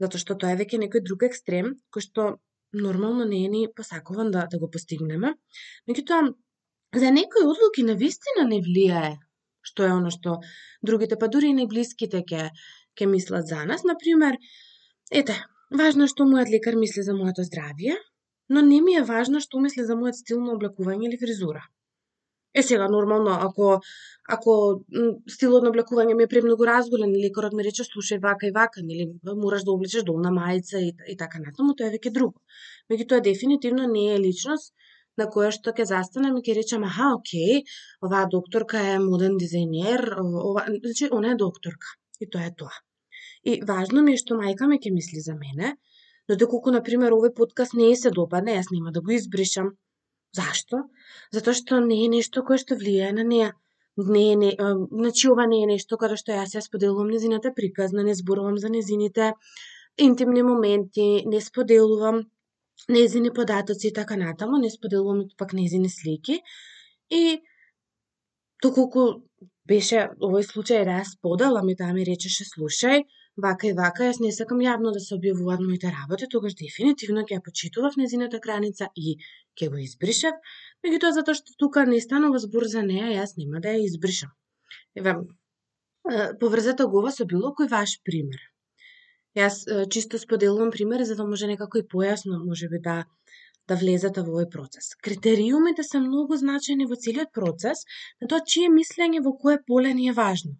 Затоа 0.00 0.22
што 0.24 0.38
тоа 0.38 0.54
е 0.54 0.60
веќе 0.62 0.82
некој 0.84 1.04
друг 1.08 1.26
екстрем 1.30 1.74
кој 1.90 2.06
што 2.08 2.28
нормално 2.72 3.24
не 3.24 3.44
е 3.44 3.48
ни 3.48 3.66
посакуван 3.76 4.30
да, 4.30 4.46
да 4.50 4.58
го 4.58 4.70
постигнеме. 4.70 5.34
Меѓутоа, 5.88 6.34
за 6.96 7.10
некои 7.10 7.44
одлуки 7.44 7.82
на 7.82 7.94
вистина 7.94 8.48
не 8.48 8.62
влијае 8.64 9.18
што 9.62 9.86
е 9.86 9.94
оно 9.94 10.10
што 10.10 10.38
другите, 10.82 11.18
па 11.18 11.28
дури 11.32 11.52
и 11.52 11.56
најблиските 11.56 12.22
ке, 12.28 12.50
ке 12.98 13.06
мислат 13.06 13.46
за 13.46 13.64
нас. 13.64 13.84
Например, 13.88 14.38
ете, 15.10 15.38
важно 15.82 16.08
е 16.08 16.12
што 16.12 16.26
мојот 16.28 16.50
лекар 16.54 16.78
мисли 16.78 17.06
за 17.06 17.14
моето 17.18 17.46
здравје, 17.46 17.96
но 18.48 18.64
не 18.66 18.80
ми 18.82 18.98
е 18.98 19.06
важно 19.12 19.40
што 19.40 19.62
мисли 19.62 19.86
за 19.86 19.96
мојот 19.98 20.18
стил 20.18 20.42
на 20.42 20.56
облекување 20.56 21.08
или 21.08 21.20
фризура. 21.20 21.62
Е 22.54 22.62
сега 22.62 22.88
нормално 22.88 23.30
ако 23.40 23.80
ако 24.28 24.52
стилот 25.34 25.64
на 25.64 25.70
облекување 25.72 26.14
ми 26.14 26.24
е 26.24 26.30
премногу 26.30 26.66
разголен 26.68 27.10
или 27.10 27.24
лекарот 27.26 27.56
ми 27.58 27.64
рече 27.66 27.84
слушај 27.86 28.20
вака 28.22 28.46
и 28.46 28.52
вака, 28.54 28.84
нели 28.84 29.08
мораш 29.24 29.64
да 29.66 29.72
облечеш 29.72 30.04
долна 30.06 30.30
мајца 30.30 30.78
и, 30.78 30.92
и 31.12 31.16
така 31.16 31.40
натаму, 31.42 31.74
тоа 31.74 31.88
е 31.88 31.96
веќе 31.96 32.12
друго. 32.18 32.38
Меѓутоа 32.92 33.24
дефинитивно 33.24 33.88
не 33.94 34.04
е 34.14 34.20
личност 34.20 34.74
на 35.18 35.26
која 35.32 35.50
што 35.56 35.74
ќе 35.76 35.88
застанам 35.90 36.38
и 36.38 36.44
ќе 36.46 36.56
речам, 36.60 36.86
аха, 36.88 37.10
окей, 37.16 37.64
оваа 38.06 38.28
докторка 38.36 38.84
е 38.94 38.98
моден 39.02 39.36
дизајнер, 39.42 40.06
ова, 40.22 40.64
значи, 40.84 41.10
она 41.10 41.32
е 41.32 41.40
докторка. 41.42 41.96
И 42.20 42.30
тоа 42.30 42.46
е 42.46 42.54
тоа. 42.56 42.76
И 43.44 43.60
важно 43.68 44.02
ми 44.06 44.14
е 44.14 44.22
што 44.22 44.38
мајка 44.38 44.68
ми 44.70 44.78
ќе 44.78 44.94
мисли 44.94 45.20
за 45.24 45.34
мене, 45.34 45.76
но 46.28 46.38
доколку, 46.38 46.70
например, 46.70 47.16
овој 47.16 47.34
подкаст 47.34 47.74
не 47.74 47.90
е 47.90 47.96
се 47.98 48.14
допадне, 48.14 48.54
јас 48.60 48.70
нема 48.70 48.92
да 48.94 49.02
го 49.02 49.16
избришам, 49.18 49.72
Зашто? 50.36 50.84
Затоа 51.36 51.54
што 51.58 51.80
не 51.84 51.98
е 52.04 52.08
нешто 52.12 52.42
кое 52.48 52.58
што 52.62 52.78
влијае 52.80 53.12
на 53.18 53.24
неа. 53.32 53.52
Не 53.96 54.22
е, 54.32 54.36
не, 54.42 54.50
значи 54.90 55.28
ова 55.28 55.44
не 55.46 55.62
е 55.64 55.66
нешто 55.74 55.98
каде 56.00 56.16
што 56.16 56.32
јас 56.32 56.54
ја 56.56 56.62
споделувам 56.64 57.10
незината 57.12 57.52
приказна, 57.52 58.02
не 58.02 58.14
зборувам 58.16 58.56
за 58.58 58.70
незините 58.72 59.34
интимни 59.98 60.42
моменти, 60.42 61.24
не 61.26 61.40
споделувам 61.40 62.22
незини 62.88 63.30
податоци 63.30 63.88
и 63.88 63.92
така 63.92 64.16
натаму, 64.16 64.58
не 64.58 64.70
споделувам 64.70 65.26
пак 65.36 65.52
незини 65.52 65.90
слики. 65.90 66.40
И 67.10 67.42
доколку 68.62 69.28
беше 69.68 70.08
овој 70.20 70.48
случај 70.48 70.86
да 70.88 71.02
ја 71.02 71.04
споделам 71.12 71.68
и 71.68 71.76
таа 71.76 71.92
ми 71.92 72.06
речеше 72.08 72.48
слушај, 72.48 73.04
вака 73.36 73.68
и 73.68 73.72
вака, 73.72 74.04
јас 74.08 74.20
не 74.20 74.32
сакам 74.32 74.60
јавно 74.60 74.92
да 74.92 75.00
се 75.00 75.14
објавуваат 75.16 75.62
моите 75.64 75.92
работи, 75.92 76.28
тогаш 76.28 76.54
дефинитивно 76.58 77.24
ќе 77.24 77.38
ја 77.38 77.44
почитував 77.44 77.96
незината 77.96 78.40
граница 78.44 78.88
и 78.96 79.16
ќе 79.56 79.70
го 79.72 79.80
избришев, 79.80 80.36
меѓутоа 80.84 81.12
затоа 81.18 81.38
што 81.38 81.56
тука 81.58 81.86
не 81.88 82.00
станува 82.00 82.42
збор 82.44 82.68
за 82.68 82.82
неа, 82.82 83.08
јас 83.16 83.36
нема 83.38 83.60
да 83.64 83.72
ја 83.76 83.84
избришам. 83.88 84.32
Еве, 84.94 85.16
поврзете 86.40 86.84
го 86.84 87.00
ова 87.00 87.12
со 87.12 87.24
било 87.24 87.54
кој 87.56 87.70
ваш 87.72 88.00
пример. 88.04 88.40
Јас 89.38 89.64
чисто 89.88 90.18
споделувам 90.18 90.70
примери 90.70 91.04
за 91.08 91.16
да 91.16 91.24
може 91.24 91.48
некако 91.48 91.80
и 91.80 91.88
појасно 91.94 92.44
можеби 92.44 92.82
да 92.84 93.04
да 93.70 93.76
влезете 93.78 94.22
во 94.26 94.32
овој 94.34 94.48
процес. 94.50 94.88
Критериумите 95.06 95.84
се 95.86 96.00
многу 96.02 96.36
значајни 96.40 96.88
во 96.90 96.98
целиот 97.04 97.30
процес 97.38 97.84
на 98.20 98.28
тоа 98.32 98.44
чие 98.54 98.70
мислење 98.76 99.22
во 99.26 99.32
кое 99.44 99.60
поле 99.70 99.92
ни 99.94 100.08
е 100.10 100.14
важно. 100.18 100.56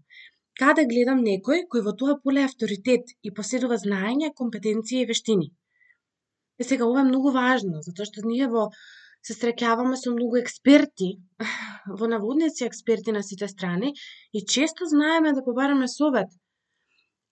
Каде 0.61 0.85
гледам 0.91 1.23
некој 1.27 1.65
кој 1.73 1.85
во 1.87 1.93
тоа 2.01 2.19
поле 2.25 2.43
е 2.43 2.49
авторитет 2.49 3.15
и 3.23 3.33
поседува 3.39 3.79
знаење, 3.85 4.35
компетенција 4.41 5.05
и 5.05 5.09
вештини. 5.11 5.49
Е 6.61 6.65
сега 6.71 6.89
ова 6.89 7.01
е 7.05 7.09
многу 7.09 7.33
важно, 7.37 7.81
затоа 7.87 8.09
што 8.11 8.27
ние 8.27 8.49
во 8.53 8.67
се 9.27 9.35
среќаваме 9.39 9.97
со 9.97 10.13
многу 10.13 10.39
експерти, 10.43 11.09
во 11.99 12.11
наводници 12.15 12.67
експерти 12.67 13.15
на 13.17 13.23
сите 13.23 13.49
страни 13.49 13.95
и 14.33 14.45
често 14.55 14.89
знаеме 14.95 15.33
да 15.33 15.45
побараме 15.47 15.89
совет 15.89 16.33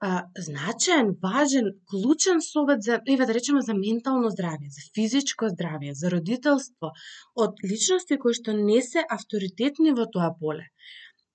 а, 0.01 0.25
значаен, 0.39 1.17
важен, 1.23 1.67
клучен 1.91 2.41
совет 2.41 2.83
за, 2.83 3.01
еве 3.09 3.27
да 3.27 3.35
речеме, 3.35 3.61
за 3.61 3.75
ментално 3.75 4.31
здравје, 4.33 4.69
за 4.77 4.83
физичко 4.97 5.51
здравје, 5.53 5.93
за 5.93 6.11
родителство, 6.15 6.93
од 7.37 7.61
личности 7.65 8.17
кои 8.23 8.33
што 8.35 8.57
не 8.57 8.81
се 8.83 9.05
авторитетни 9.17 9.93
во 9.93 10.09
тоа 10.09 10.33
поле. 10.41 10.71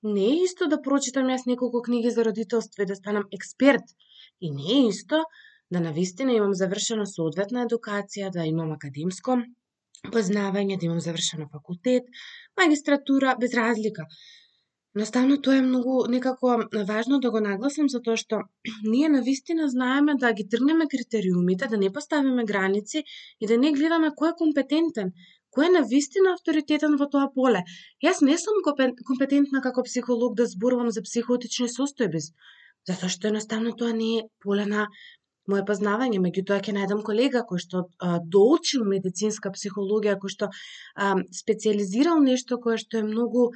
Не 0.06 0.26
е 0.30 0.34
исто 0.46 0.68
да 0.70 0.78
прочитам 0.86 1.30
јас 1.34 1.48
неколку 1.50 1.82
книги 1.82 2.12
за 2.14 2.24
родителство 2.26 2.84
и 2.84 2.86
да 2.86 2.96
станам 2.96 3.24
експерт. 3.34 3.94
И 4.40 4.52
не 4.52 4.68
е 4.76 4.88
исто 4.90 5.24
да 5.72 5.80
навистина 5.82 6.34
имам 6.34 6.54
завршена 6.54 7.08
соодветна 7.10 7.64
едукација, 7.66 8.30
да 8.32 8.46
имам 8.46 8.76
академско 8.76 9.40
познавање, 10.14 10.78
да 10.78 10.86
имам 10.86 11.02
завршено 11.02 11.48
факултет, 11.52 12.04
магистратура, 12.62 13.36
без 13.40 13.56
разлика. 13.58 14.06
Наставно 14.96 15.36
тоа 15.42 15.58
е 15.58 15.62
многу 15.62 15.96
некако 16.08 16.52
важно 16.88 17.20
да 17.20 17.32
го 17.32 17.40
нагласам 17.44 17.90
за 17.90 18.00
тоа 18.02 18.16
што 18.22 18.44
ние 18.94 19.10
на 19.10 19.22
вистина 19.22 19.68
знаеме 19.68 20.16
да 20.22 20.32
ги 20.34 20.48
тргнеме 20.48 20.88
критериумите, 20.92 21.68
да 21.68 21.78
не 21.78 21.92
поставиме 21.92 22.46
граници 22.46 23.04
и 23.42 23.48
да 23.48 23.58
не 23.58 23.74
гледаме 23.74 24.14
кој 24.22 24.32
е 24.32 24.40
компетентен, 24.44 25.12
кој 25.56 25.70
е 25.70 25.74
на 25.78 25.82
вистина 25.90 26.36
авторитетен 26.36 26.98
во 27.02 27.08
тоа 27.12 27.28
поле. 27.36 27.64
Јас 28.06 28.22
не 28.28 28.38
сум 28.42 28.62
компетентна 28.66 29.62
како 29.66 29.84
психолог 29.88 30.36
да 30.40 30.48
зборувам 30.52 30.92
за 30.92 31.04
психотични 31.08 31.70
состојби, 31.72 32.24
затоа 32.88 33.10
што 33.10 33.32
едноставно 33.32 33.76
тоа 33.80 33.94
не 33.94 34.12
е 34.20 34.26
поле 34.44 34.66
на 34.66 34.90
моје 35.52 35.66
познавање, 35.70 36.20
меѓутоа 36.22 36.62
ќе 36.66 36.74
најдам 36.78 37.02
колега 37.06 37.44
кој 37.50 37.62
што 37.62 37.86
а, 37.86 38.18
доучил 38.36 38.86
медицинска 38.90 39.52
психологија, 39.54 40.18
кој 40.22 40.34
што 40.36 40.50
а, 40.50 41.14
специализирал 41.42 42.24
нешто 42.26 42.58
кое 42.62 42.80
што 42.82 43.02
е 43.02 43.08
многу 43.10 43.52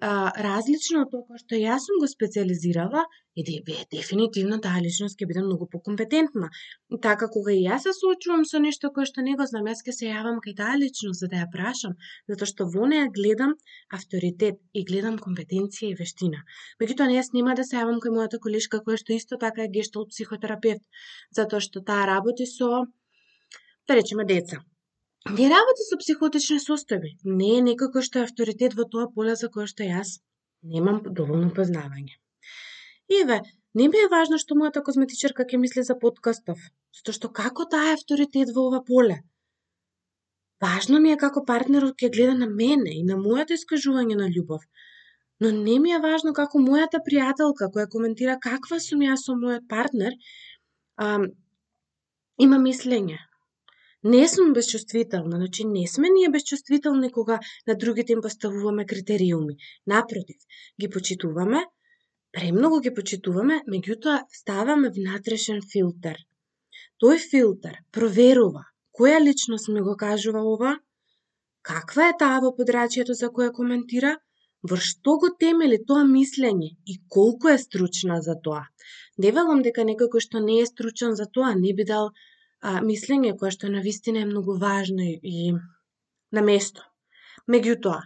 а, 0.00 0.32
различно 0.46 1.02
од 1.04 1.10
тоа 1.12 1.38
што 1.40 1.58
јас 1.58 1.84
сум 1.86 2.00
го 2.02 2.08
специализирала, 2.08 3.02
и 3.34 3.42
де, 3.44 3.74
дефинитивно 3.92 4.58
таа 4.64 4.80
личност 4.84 5.20
ќе 5.20 5.28
биде 5.28 5.42
многу 5.44 5.68
покомпетентна. 5.74 6.48
И 6.94 6.98
така, 7.06 7.28
кога 7.34 7.52
и 7.52 7.62
јас 7.64 7.86
се 7.86 7.92
соочувам 7.96 8.44
со 8.48 8.60
нешто 8.64 8.90
кое 8.96 9.06
што 9.10 9.24
не 9.28 9.36
го 9.40 9.46
знам, 9.50 9.68
јас 9.72 9.84
ќе 9.86 9.94
се 9.98 10.08
јавам 10.10 10.40
кај 10.44 10.56
таа 10.60 10.74
личност 10.82 11.24
за 11.24 11.28
да 11.32 11.42
ја 11.42 11.50
прашам, 11.54 11.94
затоа 12.28 12.50
што 12.52 12.68
во 12.74 12.88
неа 12.92 13.06
гледам 13.18 13.54
авторитет 13.98 14.60
и 14.72 14.84
гледам 14.90 15.20
компетенција 15.26 15.92
и 15.92 15.98
вештина. 16.00 16.42
Меѓутоа, 16.80 17.12
јас 17.18 17.32
нема 17.36 17.56
да 17.60 17.64
се 17.68 17.78
јавам 17.80 18.02
кај 18.04 18.16
мојата 18.16 18.42
колешка 18.48 18.82
која 18.84 19.00
што 19.04 19.16
исто 19.16 19.40
така 19.46 19.64
е 19.64 19.72
гештал 19.78 20.08
психотерапевт, 20.12 20.84
затоа 21.38 21.60
што 21.60 21.84
таа 21.92 22.04
работи 22.14 22.48
со, 22.56 22.84
да 23.88 23.96
речеме, 23.96 24.28
деца 24.28 24.64
не 25.30 25.48
работи 25.48 25.84
со 25.86 25.96
психотични 25.98 26.58
состојби. 26.58 27.14
Не 27.24 27.56
е 27.58 27.64
некој 27.70 27.92
кој 27.94 28.06
што 28.06 28.20
е 28.20 28.26
авторитет 28.26 28.74
во 28.78 28.86
тоа 28.94 29.08
поле 29.14 29.34
за 29.38 29.48
кое 29.54 29.66
што 29.70 29.86
јас 29.86 30.18
немам 30.62 31.02
доволно 31.18 31.50
познавање. 31.54 32.18
Еве, 33.20 33.40
не 33.74 33.88
ми 33.88 34.02
е 34.04 34.10
важно 34.10 34.38
што 34.42 34.58
мојата 34.58 34.82
козметичарка 34.86 35.46
ќе 35.46 35.60
мисли 35.64 35.84
за 35.86 35.98
подкастов, 36.04 36.58
затоа 36.96 37.18
што 37.18 37.30
како 37.40 37.66
таа 37.74 37.92
е 37.92 37.98
авторитет 37.98 38.54
во 38.56 38.66
ова 38.70 38.82
поле. 38.90 39.22
Важно 40.62 41.00
ми 41.04 41.12
е 41.12 41.20
како 41.22 41.44
партнерот 41.46 41.98
ќе 41.98 42.12
гледа 42.16 42.34
на 42.42 42.48
мене 42.50 42.94
и 42.98 43.02
на 43.06 43.18
мојата 43.18 43.58
искажување 43.58 44.18
на 44.18 44.28
љубов. 44.34 44.62
Но 45.40 45.50
не 45.50 45.78
ми 45.82 45.90
е 45.90 46.02
важно 46.02 46.32
како 46.38 46.60
мојата 46.62 47.02
пријателка 47.06 47.70
која 47.74 47.88
коментира 47.94 48.38
каква 48.42 48.78
сум 48.82 49.02
јас 49.06 49.26
со 49.26 49.34
мојот 49.38 49.66
партнер, 49.70 50.14
а, 50.96 51.18
има 52.38 52.58
мислење, 52.62 53.18
Не 54.04 54.28
сум 54.28 54.52
безчувствителна, 54.52 55.36
значи 55.36 55.64
не 55.64 55.86
сме 55.86 56.08
ние 56.10 56.28
безчувствителни 56.28 57.12
кога 57.12 57.38
на 57.66 57.74
другите 57.74 58.12
им 58.12 58.20
поставуваме 58.22 58.86
критериуми. 58.86 59.56
Напротив, 59.86 60.36
ги 60.80 60.88
почитуваме, 60.90 61.60
премногу 62.32 62.80
ги 62.80 62.94
почитуваме, 62.94 63.60
меѓутоа 63.68 64.24
ставаме 64.32 64.90
внатрешен 64.90 65.62
филтер. 65.72 66.18
Тој 67.02 67.18
филтер 67.30 67.78
проверува 67.92 68.64
која 68.98 69.20
личност 69.22 69.68
ми 69.68 69.80
го 69.86 69.94
кажува 69.96 70.42
ова, 70.54 70.72
каква 71.62 72.08
е 72.10 72.18
таа 72.18 72.42
во 72.42 72.50
подрачјето 72.58 73.14
за 73.20 73.30
која 73.30 73.54
коментира, 73.54 74.16
врз 74.70 74.90
што 74.90 75.16
го 75.22 75.30
темели 75.44 75.78
тоа 75.88 76.02
мислење 76.10 76.70
и 76.92 76.98
колку 77.08 77.54
е 77.54 77.58
стручна 77.58 78.20
за 78.26 78.34
тоа. 78.44 78.66
Не 79.22 79.30
велам 79.36 79.62
дека 79.66 79.86
некој 79.86 80.10
кој 80.12 80.26
што 80.26 80.42
не 80.42 80.58
е 80.62 80.66
стручен 80.66 81.14
за 81.20 81.26
тоа 81.34 81.54
не 81.54 81.74
би 81.78 81.86
дал 81.92 82.10
а, 82.62 82.80
мислење 82.86 83.34
кое 83.38 83.50
што 83.54 83.68
на 83.74 83.82
вистина 83.82 84.22
е 84.22 84.30
многу 84.30 84.56
важно 84.58 85.02
и, 85.02 85.18
и 85.22 85.52
на 86.32 86.42
место. 86.46 86.86
Меѓутоа, 87.50 88.00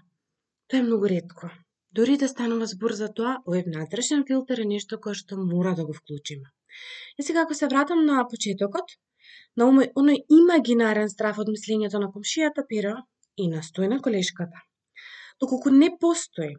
тоа 0.69 0.81
е 0.81 0.83
многу 0.83 1.09
ретко. 1.13 1.51
Дори 1.97 2.17
да 2.21 2.29
станува 2.29 2.67
збор 2.69 2.93
за 2.97 3.09
тоа, 3.09 3.39
овој 3.47 3.67
внатрешен 3.69 4.25
филтер 4.29 4.65
е 4.65 4.71
нешто 4.73 4.99
кое 5.01 5.15
што 5.15 5.39
мора 5.41 5.75
да 5.77 5.85
го 5.85 5.95
вклучиме. 5.97 6.49
И 7.19 7.23
сега 7.23 7.43
ако 7.43 7.55
се 7.55 7.69
вратам 7.69 8.05
на 8.05 8.25
почетокот, 8.31 8.97
на 9.57 9.69
оној, 9.71 9.93
оној 9.97 10.25
имагинарен 10.39 11.09
страф 11.13 11.39
од 11.45 11.53
мислењето 11.53 12.01
на 12.03 12.11
комшијата 12.13 12.67
Перо 12.69 12.97
и 13.37 13.49
на 13.49 13.63
стојна 13.65 14.01
колешката. 14.05 14.61
Доколку 15.41 15.71
не 15.71 15.91
постои 16.01 16.57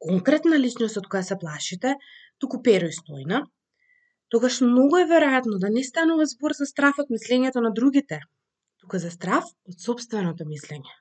конкретна 0.00 0.56
личност 0.56 0.96
од 0.96 1.08
која 1.12 1.24
се 1.24 1.36
плашите, 1.40 1.94
туку 2.40 2.62
Перо 2.64 2.88
и 2.88 2.96
стојна, 2.96 3.44
тогаш 4.30 4.60
многу 4.60 5.00
е 5.02 5.08
веројатно 5.10 5.58
да 5.62 5.70
не 5.74 5.82
станува 5.84 6.26
збор 6.26 6.54
за 6.58 6.66
страф 6.66 7.02
од 7.02 7.10
мислењето 7.10 7.62
на 7.64 7.72
другите, 7.74 8.20
туку 8.80 8.98
за 9.02 9.10
страф 9.10 9.50
од 9.68 9.82
собственото 9.86 10.46
мислење. 10.46 10.94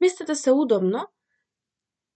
Мислете 0.00 0.34
се 0.34 0.52
удобно 0.52 1.06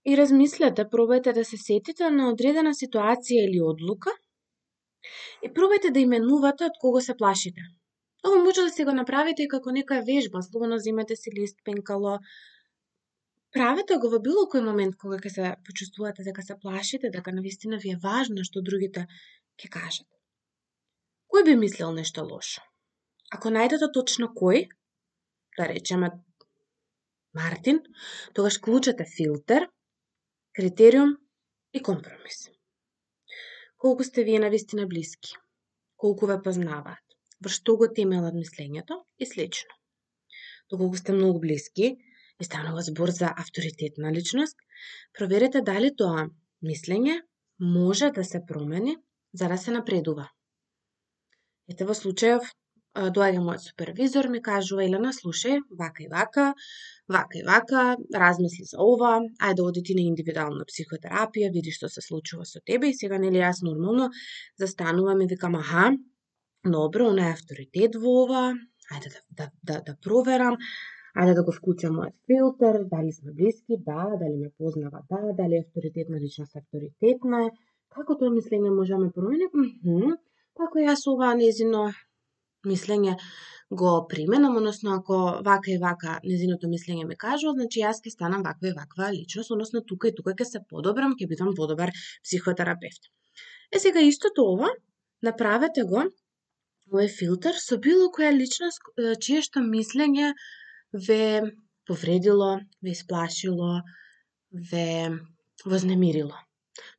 и 0.05 0.15
размислете, 0.17 0.85
пробајте 0.85 1.33
да 1.33 1.43
се 1.45 1.57
сетите 1.57 2.09
на 2.13 2.29
одредена 2.29 2.73
ситуација 2.77 3.47
или 3.47 3.61
одлука 3.71 4.13
и 5.43 5.49
пробајте 5.49 5.91
да 5.95 6.05
именувате 6.05 6.69
од 6.69 6.79
кого 6.81 7.01
се 7.01 7.17
плашите. 7.17 7.65
Ова 8.27 8.43
може 8.43 8.61
да 8.67 8.69
се 8.69 8.85
го 8.85 8.93
направите 8.93 9.43
и 9.43 9.47
како 9.47 9.71
нека 9.71 10.01
вежба, 10.07 10.41
слободно 10.43 10.77
земете 10.77 11.15
си 11.15 11.31
лист, 11.35 11.57
пенкало, 11.65 12.17
Правете 13.55 13.97
го 13.97 14.09
во 14.13 14.19
било 14.21 14.45
кој 14.51 14.61
момент 14.65 14.97
кога 15.01 15.17
ќе 15.17 15.29
се 15.35 15.51
почувствувате 15.65 16.25
дека 16.27 16.43
се 16.45 16.57
плашите, 16.63 17.09
дека 17.09 17.33
навистина 17.33 17.79
ви 17.81 17.95
е 17.95 18.01
важно 18.03 18.45
што 18.45 18.61
другите 18.61 19.07
ќе 19.57 19.69
кажат. 19.73 20.07
Кој 21.33 21.45
би 21.47 21.55
мислел 21.63 21.93
нешто 21.93 22.25
лошо? 22.25 22.61
Ако 23.33 23.49
најдете 23.53 23.89
точно 23.93 24.29
кој, 24.37 24.67
да 25.57 25.67
речеме 25.69 26.11
Мартин, 27.33 27.81
тогаш 28.33 28.57
клучете 28.57 29.05
филтер, 29.05 29.67
критериум 30.53 31.17
и 31.73 31.81
компромис. 31.81 32.49
Колку 33.77 34.03
сте 34.03 34.23
вие 34.23 34.39
навистина 34.39 34.87
блиски? 34.87 35.35
Колку 35.95 36.29
ве 36.29 36.37
познаваат? 36.41 37.05
Во 37.39 37.49
што 37.53 37.77
го 37.81 37.87
темелат 37.87 38.35
мислењето 38.35 38.97
и 39.17 39.25
слично. 39.25 39.77
Доколку 40.69 40.97
сте 40.97 41.13
многу 41.13 41.39
блиски, 41.39 41.95
и 42.39 42.45
станува 42.45 42.81
збор 42.81 43.09
за 43.09 43.33
авторитетна 43.37 44.11
личност, 44.11 44.57
проверете 45.17 45.61
дали 45.61 45.91
тоа 45.95 46.29
мислење 46.63 47.21
може 47.59 48.11
да 48.15 48.23
се 48.23 48.41
промени 48.47 48.95
за 49.33 49.47
да 49.47 49.57
се 49.57 49.71
напредува. 49.71 50.29
Ете 51.69 51.85
во 51.85 51.93
случајов 51.93 52.47
доаѓа 53.15 53.41
мојот 53.45 53.63
супервизор, 53.63 54.27
ми 54.27 54.41
кажува 54.41 54.83
Елена, 54.83 55.11
слушај, 55.13 55.59
вака 55.77 56.03
и 56.03 56.07
вака, 56.09 56.53
вака 57.07 57.37
и 57.37 57.43
вака, 57.45 57.83
размисли 58.15 58.65
за 58.65 58.79
ова, 58.81 59.19
ајде 59.39 59.61
оди 59.61 59.83
ти 59.83 59.95
на 59.95 60.01
индивидуална 60.01 60.65
психотерапија, 60.65 61.51
види 61.53 61.71
што 61.71 61.89
се 61.89 62.01
случува 62.01 62.45
со 62.45 62.59
тебе 62.65 62.89
и 62.89 62.97
сега 62.97 63.19
нели 63.19 63.37
јас 63.37 63.61
нормално 63.63 64.09
застанувам 64.57 65.21
и 65.21 65.27
викам, 65.27 65.55
аха, 65.55 65.91
добро, 66.65 67.09
она 67.09 67.29
е 67.29 67.33
авторитет 67.37 67.95
во 67.95 68.23
ова, 68.23 68.43
ајде 68.91 69.13
да, 69.13 69.21
да, 69.29 69.51
да, 69.63 69.81
да 69.85 69.97
проверам, 70.01 70.57
Ајде 71.17 71.35
да 71.37 71.43
го 71.47 71.53
вклучам 71.55 71.95
мојот 71.97 72.15
филтер, 72.29 72.79
дали 72.93 73.11
сме 73.11 73.33
блиски, 73.39 73.77
да, 73.89 74.09
дали 74.21 74.35
ме 74.37 74.49
познава, 74.57 75.03
да, 75.09 75.33
дали 75.39 75.55
е 75.55 75.63
авторитетна 75.65 76.19
личност, 76.19 76.55
авторитетна 76.55 77.45
е. 77.47 77.51
Како 77.95 78.17
тоа 78.19 78.29
мислење 78.33 78.73
може 78.73 78.93
да 78.93 78.99
ме 79.05 79.11
промени? 79.11 79.47
Mm 79.53 80.17
Ако 80.59 80.81
јас 80.83 81.05
ова 81.07 81.29
незино 81.39 81.85
мислење 82.67 83.13
го 83.81 83.91
применам, 84.11 84.57
односно 84.59 84.91
ако 84.97 85.19
вака 85.45 85.71
и 85.71 85.77
вака 85.77 86.17
незиното 86.23 86.67
мислење 86.67 87.05
ми 87.07 87.15
кажува, 87.15 87.53
значи 87.55 87.79
јас 87.79 88.01
ќе 88.03 88.11
станам 88.11 88.43
ваква 88.43 88.67
и 88.67 88.75
ваква 88.75 89.07
личност, 89.13 89.51
односно 89.55 89.81
тука 89.91 90.09
и 90.09 90.15
тука 90.17 90.35
ќе 90.35 90.49
се 90.51 90.59
подобрам, 90.69 91.15
ќе 91.15 91.29
бидам 91.31 91.55
подобар 91.55 91.93
психотерапевт. 92.25 93.07
Е 93.71 93.79
сега 93.79 94.03
истото 94.03 94.43
ова 94.51 94.69
Направете 95.27 95.83
го 95.83 96.01
овој 96.89 97.07
филтер 97.11 97.57
со 97.61 97.77
било 97.85 98.05
која 98.17 98.29
личност 98.35 98.85
чие 99.25 99.41
што 99.47 99.63
мислење 99.65 100.29
ве 100.93 101.41
повредило, 101.85 102.59
ве 102.83 102.91
исплашило, 102.91 103.81
ве 104.71 105.09
вознемирило. 105.65 106.37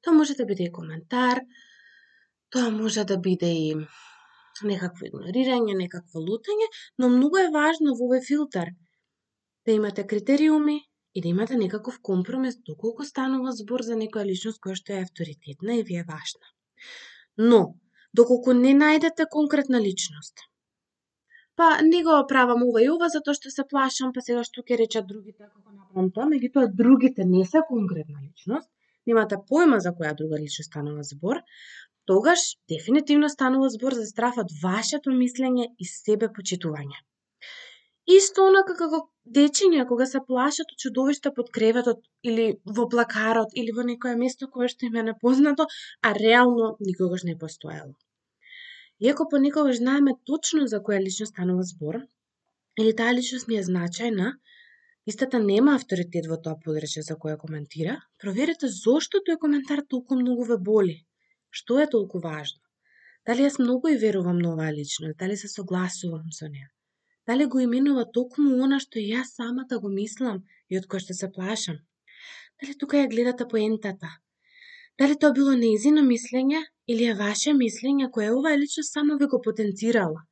Тоа 0.02 0.12
може 0.14 0.34
да 0.34 0.44
биде 0.46 0.64
и 0.64 0.72
коментар, 0.72 1.40
тоа 2.50 2.70
може 2.70 3.04
да 3.04 3.18
биде 3.18 3.50
и 3.52 3.74
некакво 4.62 5.06
игнорирање, 5.08 5.76
некакво 5.76 6.20
лутање, 6.20 6.68
но 6.98 7.08
многу 7.08 7.40
е 7.40 7.50
важно 7.54 7.94
во 7.96 8.08
овој 8.08 8.24
филтер 8.26 8.72
да 9.66 9.72
имате 9.72 10.06
критериуми 10.06 10.80
и 11.14 11.22
да 11.22 11.28
имате 11.28 11.56
некаков 11.56 11.98
компромис 12.02 12.58
доколку 12.66 13.04
станува 13.04 13.52
збор 13.52 13.82
за 13.82 13.96
некоја 13.96 14.26
личност 14.26 14.60
која 14.64 14.76
што 14.80 14.92
е 14.92 15.04
авторитетна 15.06 15.78
и 15.78 15.82
ви 15.82 15.96
е 16.02 16.06
важна. 16.08 16.52
Но, 17.36 17.60
доколку 18.12 18.52
не 18.52 18.74
најдете 18.76 19.26
конкретна 19.30 19.80
личност, 19.80 20.44
па 21.56 21.68
не 21.82 22.02
го 22.06 22.16
правам 22.28 22.62
ова 22.68 22.82
и 22.84 22.88
ова 22.90 23.08
затоа 23.14 23.34
што 23.38 23.50
се 23.54 23.64
плашам, 23.72 24.12
па 24.16 24.24
сега 24.26 24.44
што 24.48 24.62
ќе 24.62 24.78
речат 24.82 25.06
другите 25.06 25.44
како 25.44 25.72
направам 25.72 26.10
тоа, 26.14 26.28
меѓутоа 26.32 26.72
другите 26.82 27.26
не 27.34 27.44
се 27.52 27.62
конкретна 27.68 28.22
личност, 28.22 28.70
немате 29.06 29.40
појма 29.50 29.78
за 29.84 29.92
која 30.00 30.14
друга 30.16 30.40
личност 30.40 30.70
станува 30.70 31.04
збор, 31.12 31.42
тогаш 32.10 32.40
дефинитивно 32.72 33.28
станува 33.28 33.70
збор 33.76 33.94
за 34.00 34.06
страф 34.06 34.42
од 34.44 34.52
вашето 34.62 35.14
мислење 35.22 35.70
и 35.78 35.88
себе 35.92 36.28
почитување. 36.38 36.98
Исто 38.10 38.46
онака 38.50 38.74
како 38.78 38.98
дечиња 39.36 39.86
кога 39.88 40.06
се 40.12 40.20
плашат 40.28 40.72
од 40.74 40.82
чудовишта 40.84 41.30
под 41.36 41.50
креветот 41.56 42.00
или 42.30 42.46
во 42.78 42.86
плакарот 42.94 43.52
или 43.62 43.74
во 43.76 43.84
некое 43.90 44.16
место 44.22 44.48
кое 44.54 44.70
што 44.72 44.86
им 44.88 44.96
е 45.02 45.04
непознато, 45.10 45.66
а 46.02 46.14
реално 46.14 46.70
никогаш 46.80 47.26
не 47.28 47.36
постоело. 47.38 47.92
Иако 49.00 49.28
понекогаш 49.30 49.76
знаеме 49.76 50.12
точно 50.24 50.66
за 50.66 50.78
која 50.86 51.00
личност 51.04 51.32
станува 51.32 51.62
збор, 51.62 52.00
или 52.80 52.96
таа 52.96 53.14
личност 53.16 53.48
ми 53.48 53.56
е 53.56 53.66
значајна, 53.68 54.32
истата 55.06 55.38
нема 55.50 55.74
авторитет 55.74 56.26
во 56.32 56.36
тоа 56.44 56.58
подрече 56.64 57.02
за 57.02 57.16
која 57.22 57.36
коментира, 57.44 58.00
проверете 58.20 58.68
зошто 58.68 59.22
тој 59.28 59.38
коментар 59.44 59.84
толку 59.94 60.20
многу 60.20 60.44
ве 60.52 60.58
боли 60.70 60.98
Што 61.50 61.80
е 61.82 61.86
толку 61.92 62.20
важно? 62.24 62.60
Дали 63.26 63.42
јас 63.44 63.56
многу 63.58 63.90
и 63.90 63.96
верувам 64.02 64.38
на 64.38 64.52
оваа 64.52 64.72
личност? 64.72 65.18
Дали 65.22 65.36
се 65.36 65.48
согласувам 65.48 66.30
со 66.36 66.48
неа? 66.48 66.68
Дали 67.26 67.46
го 67.54 67.60
именува 67.64 68.04
токму 68.18 68.52
она 68.66 68.78
што 68.84 69.02
јас 69.02 69.34
самата 69.40 69.78
го 69.82 69.90
мислам 69.94 70.44
и 70.68 70.78
од 70.78 70.86
кој 70.92 71.02
што 71.04 71.16
се 71.20 71.28
плашам? 71.36 71.80
Дали 72.60 72.76
тука 72.82 73.02
ја 73.02 73.10
гледате 73.14 73.48
поентата? 73.54 74.12
Дали 75.00 75.14
тоа 75.16 75.32
било 75.32 75.52
неизино 75.56 76.02
мислење 76.04 76.58
или 76.92 77.06
е 77.08 77.12
ваше 77.18 77.52
мислење 77.56 78.10
кое 78.14 78.26
оваа 78.30 78.56
личност 78.62 78.92
само 78.92 79.14
ви 79.20 79.26
го 79.32 79.38
потенцирала? 79.44 80.24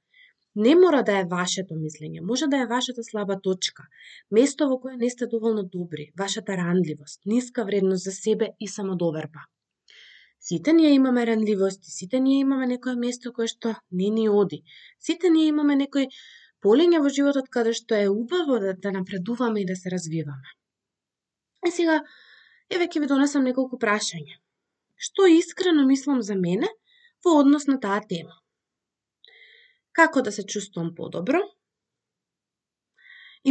Не 0.64 0.74
мора 0.76 0.98
да 1.08 1.14
е 1.18 1.28
вашето 1.30 1.76
мислење, 1.76 2.20
може 2.30 2.46
да 2.52 2.58
е 2.60 2.66
вашата 2.72 3.04
слаба 3.04 3.38
точка, 3.46 3.86
место 4.30 4.66
во 4.68 4.76
кое 4.82 4.96
не 5.00 5.08
сте 5.10 5.26
доволно 5.26 5.62
добри, 5.62 6.10
вашата 6.18 6.56
ранливост, 6.60 7.20
ниска 7.26 7.64
вредност 7.64 8.04
за 8.04 8.12
себе 8.12 8.48
и 8.60 8.68
самодоверба. 8.68 9.46
Сите 10.40 10.72
ние 10.72 10.90
имаме 10.90 11.26
ранливости, 11.26 11.90
сите 11.90 12.20
ние 12.20 12.40
имаме 12.40 12.66
некое 12.66 12.94
место 12.96 13.32
кое 13.32 13.48
што 13.48 13.72
не 13.90 14.10
ни 14.16 14.28
оди. 14.28 14.58
Сите 15.00 15.30
ние 15.30 15.46
имаме 15.52 15.78
некој 15.80 16.10
полење 16.60 17.00
во 17.00 17.08
животот 17.08 17.48
каде 17.48 17.72
што 17.72 17.96
е 17.96 18.10
убаво 18.12 18.58
да, 18.66 18.74
да 18.74 18.92
напредуваме 18.98 19.62
и 19.62 19.66
да 19.66 19.76
се 19.76 19.94
развиваме. 19.96 20.52
И 21.66 21.70
сега, 21.70 22.02
еве 22.68 22.84
ќе 22.84 23.00
ви 23.00 23.10
донесам 23.14 23.48
неколку 23.48 23.80
прашања. 23.80 24.36
Што 25.06 25.26
искрено 25.30 25.86
мислам 25.86 26.22
за 26.28 26.34
мене 26.34 26.68
во 27.24 27.38
однос 27.40 27.66
на 27.70 27.78
таа 27.84 28.00
тема? 28.12 28.34
Како 29.98 30.22
да 30.26 30.32
се 30.34 30.44
чувствам 30.54 30.94
подобро? 30.94 31.42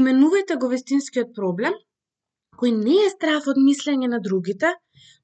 Именувајте 0.02 0.58
го 0.62 0.70
вестинскиот 0.74 1.32
проблем 1.38 1.78
кој 2.62 2.74
не 2.76 2.98
е 3.06 3.14
страф 3.14 3.48
од 3.52 3.58
мислење 3.64 4.10
на 4.12 4.20
другите, 4.28 4.72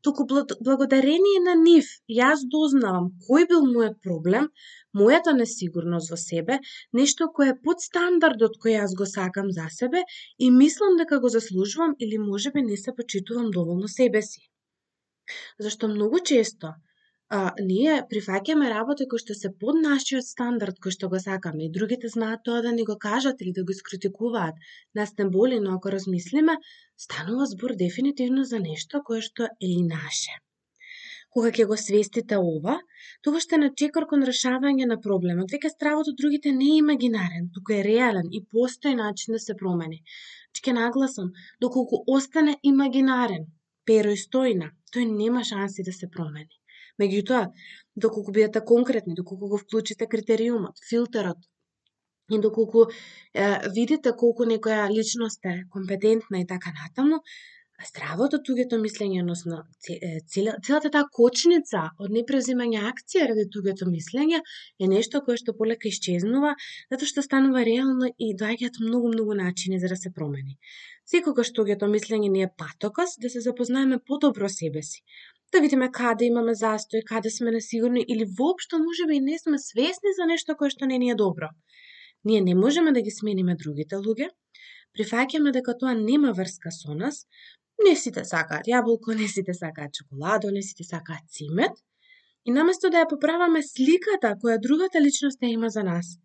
туку 0.05 0.25
благодарение 0.67 1.41
на 1.45 1.55
нив 1.61 1.89
јас 2.17 2.43
дознавам 2.55 3.09
кој 3.27 3.47
бил 3.51 3.65
мојот 3.71 3.97
проблем, 4.07 4.49
мојата 5.01 5.33
несигурност 5.39 6.13
во 6.13 6.19
себе, 6.23 6.59
нешто 6.99 7.29
кое 7.39 7.51
е 7.53 7.59
под 7.67 7.83
стандардот 7.87 8.59
кој 8.65 8.77
јас 8.77 8.95
го 8.99 9.09
сакам 9.15 9.51
за 9.59 9.67
себе 9.79 10.05
и 10.37 10.51
мислам 10.61 10.99
дека 11.01 11.19
го 11.25 11.35
заслужувам 11.37 11.95
или 11.99 12.25
можеби 12.29 12.67
не 12.71 12.77
се 12.85 12.95
почитувам 12.99 13.49
доволно 13.59 13.93
себе 13.97 14.21
си. 14.31 14.43
Зашто 15.59 15.87
многу 15.87 16.19
често 16.31 16.73
а, 17.35 17.39
ние 17.67 17.93
прифаќаме 18.09 18.69
работи 18.71 19.05
кои 19.11 19.21
што 19.21 19.35
се 19.37 19.49
под 19.61 19.79
нашиот 19.83 20.27
стандард 20.27 20.79
кој 20.85 20.95
што 20.95 21.09
го 21.13 21.19
сакаме 21.23 21.65
и 21.65 21.73
другите 21.77 22.11
знаат 22.15 22.43
тоа 22.47 22.61
да 22.65 22.73
ни 22.77 22.85
го 22.89 22.95
кажат 23.05 23.41
или 23.41 23.53
да 23.57 23.63
го 23.63 23.73
искритикуваат. 23.75 24.59
Нас 24.99 25.13
не 25.19 25.25
боли, 25.35 25.59
но 25.59 25.75
ако 25.77 25.93
размислиме, 25.95 26.57
станува 27.05 27.47
збор 27.53 27.75
дефинитивно 27.83 28.43
за 28.51 28.59
нешто 28.65 29.01
кое 29.07 29.21
што 29.29 29.49
е 29.49 29.71
и 29.77 29.81
наше. 29.87 30.35
Кога 31.33 31.49
ќе 31.49 31.65
го 31.65 31.75
свестите 31.81 32.37
ова, 32.37 32.77
тогаш 33.25 33.47
ще 33.47 33.57
на 33.57 33.71
чекор 33.81 34.05
кон 34.11 34.27
решавање 34.29 34.85
на 34.91 34.99
проблемот. 35.07 35.49
Веќе 35.55 35.73
стравот 35.73 36.11
од 36.11 36.19
другите 36.21 36.53
не 36.59 36.67
е 36.75 36.81
имагинарен, 36.83 37.49
туку 37.55 37.73
е 37.73 37.81
реален 37.87 38.29
и 38.29 38.43
постои 38.51 38.93
начин 38.99 39.33
да 39.39 39.41
се 39.45 39.57
промени. 39.61 40.03
Значи, 40.03 40.61
ќе 40.67 40.77
нагласам, 40.77 41.33
доколку 41.65 42.03
остане 42.17 42.59
имагинарен, 42.61 43.49
перо 43.89 44.13
и 44.13 44.21
стојна, 44.27 44.69
тој 44.93 45.09
нема 45.09 45.43
шанси 45.43 45.85
да 45.87 45.93
се 45.93 46.09
промени. 46.09 46.59
Меѓутоа, 47.01 47.47
доколку 47.95 48.31
бидете 48.31 48.59
така 48.59 48.71
конкретни, 48.73 49.15
доколку 49.17 49.49
го 49.49 49.57
вклучите 49.57 50.07
критериумот, 50.07 50.77
филтерот, 50.89 51.37
и 52.31 52.39
доколку 52.39 52.85
е, 53.33 53.47
видите 53.75 54.13
колку 54.17 54.45
некоја 54.45 54.87
личност 54.89 55.45
е 55.45 55.63
компетентна 55.69 56.39
и 56.39 56.47
така 56.47 56.71
натаму, 56.77 57.19
здравото 57.81 58.39
тугето 58.45 58.77
мислење, 58.79 59.21
односно 59.23 59.63
целата 60.29 60.89
таа 60.93 61.07
кочница 61.17 61.83
од 61.99 62.13
непрезимање 62.15 62.81
акција 62.89 63.27
ради 63.31 63.45
тугето 63.55 63.87
мислење 63.89 64.39
е 64.79 64.89
нешто 64.91 65.21
кое 65.25 65.37
што 65.41 65.55
полека 65.57 65.89
исчезнува, 65.89 66.53
затоа 66.93 67.11
што 67.11 67.25
станува 67.25 67.65
реално 67.67 68.09
и 68.17 68.33
доаѓаат 68.39 68.79
многу 68.85 69.11
многу 69.13 69.37
начини 69.39 69.79
за 69.79 69.91
да 69.93 69.97
се 69.97 70.13
промени. 70.13 70.57
Секогаш 71.05 71.51
тугето 71.51 71.89
мислење 71.91 72.29
не 72.31 72.45
е 72.47 72.51
патокас 72.57 73.17
да 73.19 73.29
се 73.29 73.41
запознаеме 73.41 73.99
подобро 73.99 74.49
себе 74.49 74.83
си, 74.83 75.01
да 75.53 75.61
видиме 75.61 75.89
каде 75.91 76.29
имаме 76.29 76.53
застој, 76.57 77.03
каде 77.09 77.29
сме 77.29 77.51
несигурни 77.51 78.05
или 78.07 78.29
воопшто 78.37 78.79
можеби 78.79 79.17
и 79.17 79.25
не 79.25 79.39
сме 79.39 79.59
свесни 79.59 80.13
за 80.17 80.29
нешто 80.29 80.55
кое 80.55 80.69
што 80.69 80.85
не 80.85 80.97
ни 80.97 81.11
е 81.11 81.15
добро. 81.15 81.49
Ние 82.23 82.41
не 82.41 82.55
можеме 82.55 82.93
да 82.93 83.01
ги 83.01 83.11
смениме 83.11 83.55
другите 83.59 83.99
луѓе, 83.99 84.29
прифаќаме 84.97 85.51
дека 85.51 85.75
тоа 85.77 85.93
нема 85.97 86.31
врска 86.37 86.71
со 86.71 86.95
нас, 86.95 87.25
не 87.87 87.95
сите 87.95 88.23
сакаат 88.25 88.67
јаболко, 88.67 89.15
не 89.15 89.27
сите 89.27 89.53
сакаат 89.53 89.93
чоколадо, 89.93 90.51
не 90.51 90.61
сите 90.61 90.83
сакаат 90.83 91.25
цимет, 91.29 91.75
и 92.45 92.51
наместо 92.51 92.89
да 92.89 93.03
ја 93.03 93.09
поправаме 93.09 93.61
сликата 93.63 94.35
која 94.41 94.59
другата 94.61 95.01
личност 95.01 95.41
ја 95.41 95.53
има 95.57 95.69
за 95.69 95.83
нас, 95.83 96.17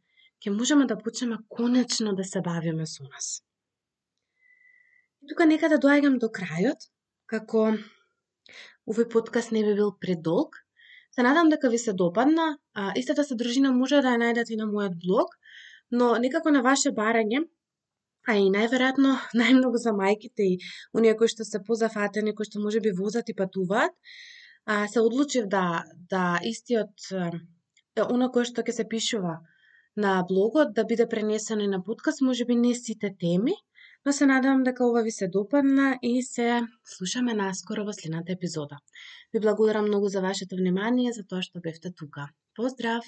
ќе 0.42 0.54
можеме 0.54 0.86
да 0.86 0.98
почнеме 0.98 1.38
конечно 1.56 2.14
да 2.14 2.24
се 2.24 2.40
бавиме 2.40 2.86
со 2.86 3.04
нас. 3.04 3.42
И 5.22 5.28
тука 5.28 5.46
некаде 5.46 5.76
да 5.76 5.82
доаѓам 5.86 6.18
до 6.18 6.30
крајот, 6.38 6.88
како 7.26 7.74
овој 8.88 9.08
подкаст 9.12 9.52
не 9.52 9.64
би 9.64 9.74
бил 9.74 9.92
предолг. 10.00 10.56
Се 11.14 11.22
надам 11.22 11.48
дека 11.48 11.68
ви 11.68 11.78
се 11.78 11.92
допадна. 11.92 12.58
А, 12.74 12.92
истата 12.96 13.24
содржина 13.24 13.72
може 13.72 14.02
да 14.02 14.14
ја 14.14 14.22
најдете 14.22 14.54
и 14.54 14.60
на 14.60 14.66
мојот 14.70 14.94
блог, 15.04 15.34
но 15.90 16.16
некако 16.22 16.50
на 16.54 16.62
ваше 16.62 16.92
барање, 16.94 17.44
а 18.26 18.36
и 18.36 18.48
најверојатно 18.54 19.14
најмногу 19.40 19.80
за 19.84 19.92
мајките 20.00 20.48
и 20.54 20.58
оние 20.94 21.14
кои 21.20 21.28
што 21.34 21.46
се 21.48 21.62
позафатени, 21.68 22.34
кои 22.34 22.48
што 22.48 22.64
може 22.64 22.80
би 22.80 22.94
возат 23.02 23.28
и 23.28 23.36
патуваат, 23.36 23.94
а, 24.64 24.86
се 24.88 25.00
одлучив 25.00 25.46
да, 25.46 25.84
да 26.10 26.40
истиот, 26.44 27.12
оно 28.08 28.30
кое 28.34 28.44
што 28.48 28.62
ќе 28.66 28.74
се 28.80 28.88
пишува 28.88 29.38
на 29.96 30.22
блогот, 30.28 30.74
да 30.74 30.84
биде 30.84 31.08
пренесено 31.08 31.64
и 31.64 31.72
на 31.74 31.82
подкаст, 31.84 32.20
може 32.20 32.44
би 32.44 32.54
не 32.54 32.74
сите 32.74 33.14
теми, 33.20 33.54
но 34.06 34.12
се 34.12 34.26
надевам 34.26 34.62
дека 34.62 34.86
ова 34.86 35.02
ви 35.02 35.10
се 35.10 35.28
допадна 35.28 35.98
и 36.02 36.22
се 36.22 36.60
слушаме 36.84 37.34
наскоро 37.34 37.84
во 37.84 37.92
следната 37.92 38.32
епизода. 38.32 38.78
Ви 39.32 39.40
благодарам 39.40 39.88
многу 39.88 40.08
за 40.08 40.20
вашето 40.20 40.56
внимание, 40.56 41.12
за 41.12 41.24
тоа 41.24 41.42
што 41.42 41.60
бевте 41.60 41.90
тука. 41.90 42.28
Поздрав! 42.54 43.04